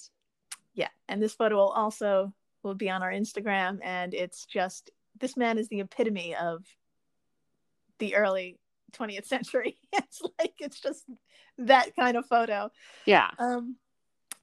Yeah, 0.74 0.90
and 1.08 1.22
this 1.22 1.34
photo 1.34 1.56
will 1.56 1.70
also 1.70 2.34
will 2.64 2.76
be 2.76 2.90
on 2.90 3.04
our 3.04 3.12
Instagram, 3.12 3.80
and 3.84 4.14
it's 4.14 4.46
just 4.46 4.92
this 5.20 5.36
man 5.36 5.58
is 5.58 5.68
the 5.68 5.82
epitome 5.82 6.36
of 6.36 6.64
the 7.98 8.16
early 8.16 8.60
20th 8.94 9.26
century. 9.26 9.78
It's 9.94 10.22
like 10.40 10.54
it's 10.60 10.80
just 10.80 11.04
that 11.58 11.96
kind 11.96 12.16
of 12.18 12.26
photo. 12.26 12.70
Yeah. 13.06 13.30
Um, 13.38 13.76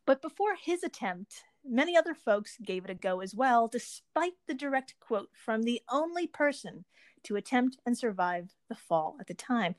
but 0.04 0.22
before 0.22 0.54
his 0.62 0.82
attempt, 0.82 1.44
many 1.64 1.96
other 1.96 2.14
folks 2.14 2.56
gave 2.64 2.84
it 2.84 2.90
a 2.90 2.94
go 2.94 3.20
as 3.20 3.34
well, 3.34 3.68
despite 3.68 4.34
the 4.46 4.54
direct 4.54 4.94
quote 5.00 5.30
from 5.32 5.62
the 5.62 5.80
only 5.90 6.26
person 6.26 6.84
to 7.26 7.36
attempt 7.36 7.78
and 7.86 7.96
survive 7.96 8.54
the 8.68 8.74
fall 8.74 9.16
at 9.20 9.26
the 9.26 9.34
time. 9.34 9.74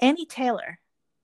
Annie 0.00 0.26
Taylor 0.26 0.78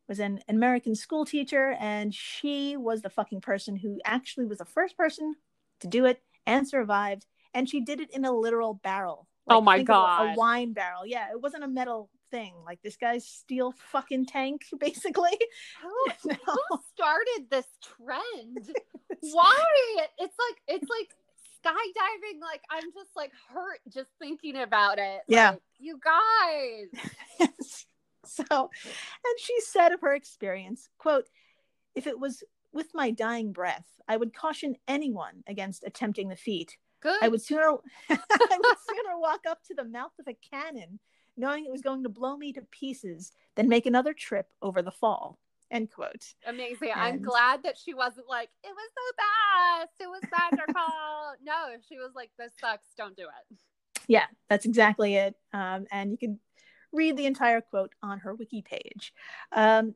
was 0.08 0.18
an 0.20 0.40
American 0.48 0.94
school 0.94 1.24
teacher, 1.24 1.76
and 1.80 2.14
she 2.14 2.76
was 2.76 3.02
the 3.02 3.10
fucking 3.10 3.40
person 3.40 3.76
who 3.76 4.00
actually 4.04 4.46
was 4.46 4.58
the 4.58 4.64
first 4.64 4.96
person 4.96 5.34
to 5.80 5.86
do 5.86 6.04
it 6.04 6.20
and 6.46 6.68
survived. 6.68 7.26
And 7.54 7.68
she 7.68 7.80
did 7.80 8.00
it 8.00 8.10
in 8.14 8.24
a 8.24 8.32
literal 8.32 8.74
barrel. 8.74 9.26
Oh 9.48 9.60
my 9.60 9.82
god, 9.82 10.28
a- 10.30 10.32
A 10.32 10.34
wine 10.34 10.72
barrel. 10.72 11.06
Yeah, 11.06 11.30
it 11.30 11.40
wasn't 11.40 11.64
a 11.64 11.68
metal 11.68 12.10
thing. 12.30 12.52
Like 12.64 12.82
this 12.82 12.96
guy's 12.96 13.24
steel 13.26 13.72
fucking 13.92 14.26
tank, 14.26 14.62
basically. 14.80 15.38
Who, 15.82 16.30
No. 16.30 16.36
who 16.70 16.78
started 16.94 17.46
this 17.50 17.66
trend? 17.82 18.70
Why? 19.20 19.64
It's 20.18 20.34
like 20.38 20.56
it's 20.68 20.90
like 20.90 21.10
skydiving. 21.64 22.40
Like 22.40 22.62
I'm 22.70 22.92
just 22.92 23.10
like 23.16 23.32
hurt 23.52 23.80
just 23.88 24.10
thinking 24.18 24.56
about 24.56 24.98
it. 24.98 25.20
Yeah. 25.28 25.50
Like, 25.50 25.62
you 25.78 26.00
guys. 26.02 27.48
So, 28.26 28.44
and 28.50 29.40
she 29.40 29.54
said 29.60 29.92
of 29.92 30.00
her 30.00 30.14
experience, 30.14 30.88
quote, 30.98 31.28
if 31.94 32.06
it 32.06 32.18
was 32.18 32.42
with 32.72 32.88
my 32.94 33.10
dying 33.10 33.52
breath, 33.52 33.86
I 34.08 34.16
would 34.16 34.34
caution 34.34 34.76
anyone 34.86 35.42
against 35.46 35.84
attempting 35.84 36.28
the 36.28 36.36
feat. 36.36 36.76
Good. 37.00 37.22
I 37.22 37.28
would 37.28 37.42
sooner 37.42 37.62
I 38.10 38.18
would 38.18 38.76
sooner 38.88 39.18
walk 39.18 39.40
up 39.48 39.62
to 39.64 39.74
the 39.74 39.84
mouth 39.84 40.12
of 40.18 40.28
a 40.28 40.34
cannon, 40.34 40.98
knowing 41.36 41.64
it 41.64 41.72
was 41.72 41.82
going 41.82 42.02
to 42.02 42.08
blow 42.08 42.36
me 42.36 42.52
to 42.52 42.62
pieces, 42.62 43.32
than 43.54 43.68
make 43.68 43.86
another 43.86 44.12
trip 44.12 44.52
over 44.60 44.82
the 44.82 44.90
fall. 44.90 45.38
End 45.70 45.90
quote. 45.90 46.34
Amazing. 46.46 46.92
I'm 46.94 47.20
glad 47.20 47.62
that 47.64 47.76
she 47.76 47.92
wasn't 47.92 48.28
like, 48.28 48.50
it 48.62 48.68
was 48.68 48.90
the 48.94 49.14
best. 49.16 49.92
It 50.00 50.08
was 50.08 50.22
magical. 50.30 50.74
no, 51.44 51.76
she 51.88 51.96
was 51.96 52.12
like, 52.14 52.30
this 52.38 52.52
sucks. 52.60 52.86
Don't 52.96 53.16
do 53.16 53.24
it. 53.24 53.58
Yeah, 54.06 54.26
that's 54.48 54.64
exactly 54.64 55.16
it. 55.16 55.34
Um, 55.52 55.86
and 55.90 56.12
you 56.12 56.18
can 56.18 56.38
read 56.92 57.16
the 57.16 57.26
entire 57.26 57.60
quote 57.60 57.92
on 58.02 58.20
her 58.20 58.34
wiki 58.34 58.62
page. 58.62 59.12
Um, 59.52 59.94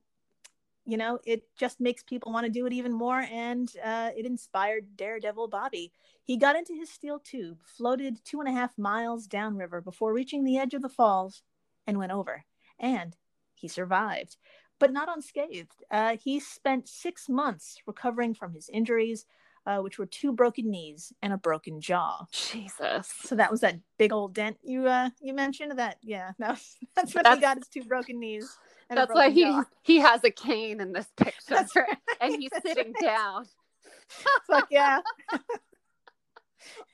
you 0.87 0.97
know, 0.97 1.21
it 1.25 1.43
just 1.57 1.81
makes 1.81 2.03
people 2.03 2.33
want 2.33 2.47
to 2.47 2.53
do 2.53 2.67
it 2.67 2.73
even 2.73 2.93
more, 2.93 3.21
and 3.31 3.71
uh, 3.85 4.11
it 4.17 4.27
inspired 4.27 4.97
Daredevil 4.97 5.49
Bobby. 5.49 5.93
He 6.25 6.37
got 6.37 6.57
into 6.57 6.75
his 6.75 6.91
steel 6.91 7.21
tube, 7.21 7.59
floated 7.65 8.25
two 8.25 8.41
and 8.41 8.49
a 8.49 8.53
half 8.53 8.77
miles 8.77 9.27
downriver 9.27 9.81
before 9.81 10.13
reaching 10.13 10.43
the 10.43 10.59
edge 10.59 10.75
of 10.75 10.83
the 10.83 10.89
falls, 10.89 11.43
and 11.87 11.99
went 11.99 12.13
over. 12.13 12.45
And 12.79 13.17
he 13.55 13.69
survived, 13.69 14.37
but 14.81 14.93
not 14.93 15.09
unscathed. 15.09 15.77
Uh, 15.91 16.17
he 16.17 16.41
spent 16.41 16.89
six 16.89 17.29
months 17.29 17.77
recovering 17.87 18.35
from 18.35 18.53
his 18.53 18.69
injuries, 18.71 19.27
uh, 19.67 19.79
which 19.79 19.99
were 19.99 20.07
two 20.07 20.33
broken 20.33 20.71
knees 20.71 21.13
and 21.23 21.33
a 21.33 21.37
broken 21.39 21.81
jaw. 21.81 22.27
Jesus. 22.33 23.07
So 23.23 23.37
that 23.37 23.51
was 23.51 23.61
that 23.61 23.77
big 23.99 24.13
old 24.13 24.35
dent 24.35 24.57
you 24.65 24.87
uh 24.89 25.11
you 25.21 25.35
mentioned 25.35 25.79
that 25.79 25.99
yeah 26.03 26.33
that 26.39 26.51
was, 26.53 26.77
that's 26.97 27.15
what 27.15 27.25
That's- 27.25 27.37
he 27.39 27.43
got 27.43 27.59
his 27.59 27.69
two 27.69 27.85
broken 27.85 28.19
knees. 28.19 28.59
That's 28.89 29.15
why 29.15 29.31
he 29.31 29.45
jaw. 29.45 29.63
he 29.83 29.99
has 30.01 30.25
a 30.25 30.31
cane 30.33 30.81
in 30.81 30.93
this 30.93 31.07
picture. 31.17 31.55
Right. 31.77 31.97
And 32.21 32.35
he's 32.41 32.51
That's 32.51 32.67
sitting 32.69 32.93
right. 33.01 33.03
down. 34.49 34.67
Yeah. 34.71 35.01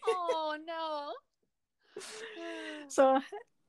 Oh 0.08 0.56
no. 0.66 1.12
So 2.88 3.20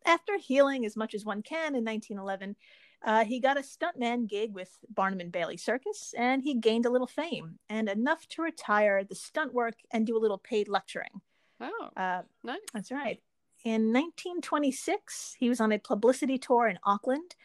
after 0.06 0.38
healing 0.38 0.86
as 0.86 0.96
much 0.98 1.14
as 1.14 1.24
one 1.26 1.42
can 1.42 1.76
in 1.76 1.86
1911, 1.86 2.56
Uh, 3.04 3.24
he 3.24 3.40
got 3.40 3.58
a 3.58 3.62
stuntman 3.62 4.28
gig 4.28 4.54
with 4.54 4.72
Barnum 4.90 5.20
and 5.20 5.32
Bailey 5.32 5.58
Circus, 5.58 6.14
and 6.18 6.42
he 6.44 6.56
gained 6.56 6.86
a 6.86 6.90
little 6.90 7.08
fame 7.08 7.60
and 7.70 7.88
enough 7.88 8.28
to 8.30 8.42
retire 8.42 9.04
the 9.04 9.16
stunt 9.16 9.54
work 9.54 9.76
and 9.92 10.06
do 10.06 10.18
a 10.18 10.20
little 10.20 10.40
paid 10.40 10.68
lecturing. 10.68 11.22
Oh, 11.62 11.90
Uh, 11.96 12.24
nice. 12.44 12.60
that's 12.74 12.92
right. 12.92 13.22
In 13.64 13.94
1926, 13.94 15.36
he 15.40 15.50
was 15.50 15.60
on 15.60 15.72
a 15.72 15.80
publicity 15.80 16.38
tour 16.38 16.68
in 16.68 16.80
Auckland, 16.84 17.36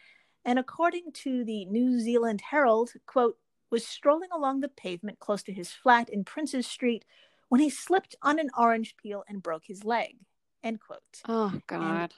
and 0.45 0.57
according 0.59 1.11
to 1.13 1.43
the 1.45 1.65
New 1.65 1.99
Zealand 1.99 2.41
Herald, 2.41 2.91
quote, 3.05 3.37
was 3.69 3.87
strolling 3.87 4.29
along 4.31 4.59
the 4.59 4.69
pavement 4.69 5.19
close 5.19 5.41
to 5.43 5.53
his 5.53 5.71
flat 5.71 6.09
in 6.09 6.23
Princes 6.23 6.67
Street 6.67 7.05
when 7.49 7.61
he 7.61 7.69
slipped 7.69 8.15
on 8.21 8.39
an 8.39 8.49
orange 8.57 8.95
peel 8.97 9.23
and 9.27 9.41
broke 9.41 9.63
his 9.65 9.83
leg. 9.83 10.17
End 10.63 10.79
quote. 10.79 11.21
Oh 11.27 11.59
God. 11.67 12.13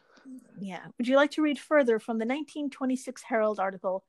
Yeah. 0.60 0.86
Would 0.98 1.08
you 1.08 1.16
like 1.16 1.32
to 1.32 1.42
read 1.42 1.60
further 1.60 2.00
from 2.00 2.18
the 2.18 2.26
1926 2.26 3.24
Herald 3.24 3.60
article, 3.60 4.04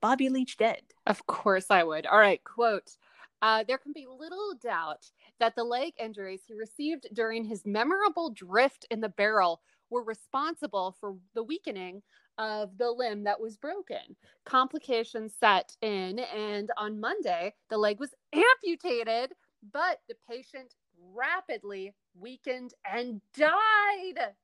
Bobby 0.00 0.28
Leach 0.28 0.56
Dead? 0.56 0.82
Of 1.06 1.26
course 1.26 1.66
I 1.70 1.82
would. 1.84 2.06
All 2.06 2.18
right, 2.18 2.42
quote. 2.44 2.96
Uh, 3.42 3.64
there 3.66 3.78
can 3.78 3.92
be 3.92 4.06
little 4.06 4.54
doubt 4.62 5.10
that 5.40 5.56
the 5.56 5.64
leg 5.64 5.92
injuries 5.98 6.42
he 6.46 6.54
received 6.54 7.08
during 7.12 7.44
his 7.44 7.66
memorable 7.66 8.30
drift 8.30 8.86
in 8.90 9.00
the 9.00 9.08
barrel 9.08 9.60
were 9.90 10.04
responsible 10.04 10.96
for 11.00 11.16
the 11.34 11.42
weakening 11.42 12.02
of 12.38 12.78
the 12.78 12.90
limb 12.90 13.24
that 13.24 13.40
was 13.40 13.56
broken. 13.56 14.16
Complications 14.44 15.34
set 15.38 15.76
in, 15.82 16.20
and 16.20 16.70
on 16.78 17.00
Monday, 17.00 17.52
the 17.68 17.76
leg 17.76 17.98
was 17.98 18.14
amputated, 18.32 19.32
but 19.72 19.98
the 20.08 20.14
patient 20.28 20.74
rapidly 21.12 21.94
weakened 22.14 22.72
and 22.90 23.20
died. 23.36 24.34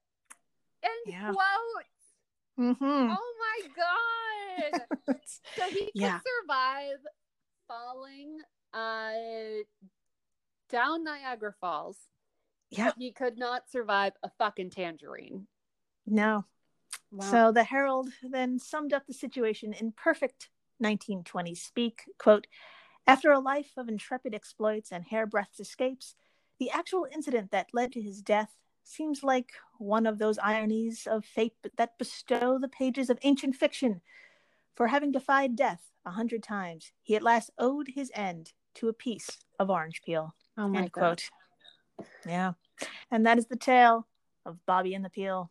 End 0.82 0.92
Yeah. 1.06 1.32
quote. 1.32 1.84
Mm-hmm. 2.58 2.84
Oh 2.84 3.34
my 3.40 3.68
God. 3.76 4.82
So 5.56 5.68
he 5.70 5.86
could 5.86 5.90
Yeah. 5.94 6.20
survive 6.42 6.96
falling 7.66 8.38
uh 8.72 9.12
down 10.68 11.04
Niagara 11.04 11.54
Falls. 11.60 11.96
yeah. 12.70 12.92
He 12.98 13.12
could 13.12 13.38
not 13.38 13.70
survive 13.70 14.12
a 14.22 14.30
fucking 14.38 14.70
tangerine. 14.70 15.46
No. 16.06 16.44
So 17.20 17.52
the 17.52 17.64
Herald 17.64 18.10
then 18.22 18.58
summed 18.58 18.92
up 18.92 19.06
the 19.06 19.14
situation 19.14 19.72
in 19.72 19.92
perfect 19.92 20.50
1920s 20.82 21.58
speak. 21.58 22.02
Quote, 22.18 22.46
after 23.06 23.32
a 23.32 23.38
life 23.38 23.72
of 23.76 23.88
intrepid 23.88 24.34
exploits 24.34 24.92
and 24.92 25.04
hairbreadth 25.04 25.58
escapes, 25.58 26.14
the 26.58 26.70
actual 26.70 27.06
incident 27.12 27.50
that 27.50 27.68
led 27.72 27.92
to 27.92 28.02
his 28.02 28.20
death 28.20 28.54
seems 28.88 29.22
like 29.22 29.52
one 29.78 30.06
of 30.06 30.18
those 30.18 30.38
ironies 30.38 31.06
of 31.06 31.24
fate 31.24 31.54
that 31.76 31.98
bestow 31.98 32.58
the 32.58 32.68
pages 32.68 33.10
of 33.10 33.18
ancient 33.22 33.54
fiction. 33.54 34.00
For 34.74 34.88
having 34.88 35.12
defied 35.12 35.56
death 35.56 35.82
a 36.06 36.10
hundred 36.10 36.42
times, 36.42 36.92
he 37.02 37.16
at 37.16 37.22
last 37.22 37.50
owed 37.58 37.88
his 37.94 38.10
end 38.14 38.52
to 38.74 38.88
a 38.88 38.92
piece 38.92 39.38
of 39.58 39.70
orange 39.70 40.02
peel. 40.02 40.34
oh 40.56 40.68
my 40.68 40.82
End 40.82 40.92
god. 40.92 41.00
quote. 41.00 42.06
Yeah. 42.26 42.52
And 43.10 43.26
that 43.26 43.38
is 43.38 43.46
the 43.46 43.56
tale 43.56 44.06
of 44.46 44.64
Bobby 44.66 44.94
and 44.94 45.04
the 45.04 45.10
Peel. 45.10 45.50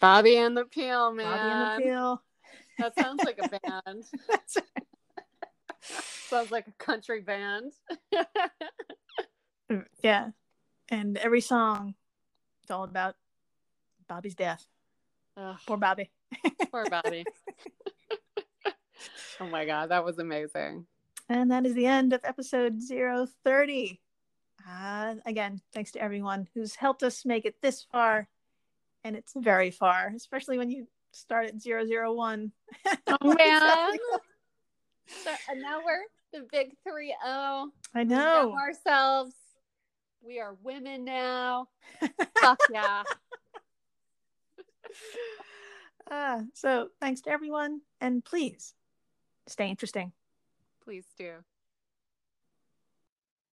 Bobby 0.00 0.36
and 0.36 0.56
the 0.56 0.64
Peel, 0.64 1.12
man. 1.12 1.26
Bobby 1.26 1.50
and 1.50 1.82
the 1.82 1.84
Peel. 1.86 2.22
That 2.78 2.98
sounds 2.98 3.22
like 3.24 3.38
a 3.42 3.48
band. 3.60 4.04
sounds 5.82 6.50
like 6.50 6.66
a 6.66 6.72
country 6.72 7.20
band. 7.20 7.72
yeah. 10.02 10.30
And 10.88 11.16
every 11.18 11.40
song, 11.40 11.94
it's 12.62 12.70
all 12.70 12.84
about 12.84 13.16
Bobby's 14.08 14.34
death. 14.34 14.64
Ugh, 15.36 15.56
Poor 15.66 15.76
Bobby. 15.76 16.10
poor 16.70 16.84
Bobby. 16.88 17.24
oh 19.40 19.46
my 19.46 19.64
god, 19.64 19.90
that 19.90 20.04
was 20.04 20.18
amazing. 20.18 20.86
And 21.28 21.50
that 21.50 21.66
is 21.66 21.74
the 21.74 21.86
end 21.86 22.12
of 22.12 22.20
episode 22.24 22.80
030. 22.82 24.00
Uh, 24.68 25.14
again, 25.26 25.60
thanks 25.72 25.92
to 25.92 26.02
everyone 26.02 26.48
who's 26.54 26.74
helped 26.74 27.02
us 27.02 27.24
make 27.24 27.46
it 27.46 27.56
this 27.62 27.86
far. 27.90 28.28
And 29.04 29.16
it's 29.16 29.32
very 29.34 29.70
far, 29.70 30.12
especially 30.14 30.58
when 30.58 30.70
you 30.70 30.86
start 31.12 31.46
at 31.46 31.54
001. 31.64 32.52
Oh 33.08 33.34
man. 33.36 33.98
So, 35.24 35.30
and 35.50 35.60
now 35.60 35.80
we're 35.84 36.02
the 36.32 36.46
big 36.50 36.74
three 36.84 37.14
oh. 37.24 37.70
I 37.94 38.04
know 38.04 38.16
know. 38.16 38.54
ourselves. 38.54 39.34
We 40.24 40.38
are 40.40 40.54
women 40.62 41.04
now. 41.04 41.68
Fuck 42.40 42.60
yeah. 42.70 43.02
Uh, 46.10 46.42
so 46.54 46.88
thanks 47.00 47.22
to 47.22 47.30
everyone. 47.30 47.80
And 48.00 48.24
please 48.24 48.74
stay 49.46 49.68
interesting. 49.68 50.12
Please 50.84 51.06
do. 51.16 51.36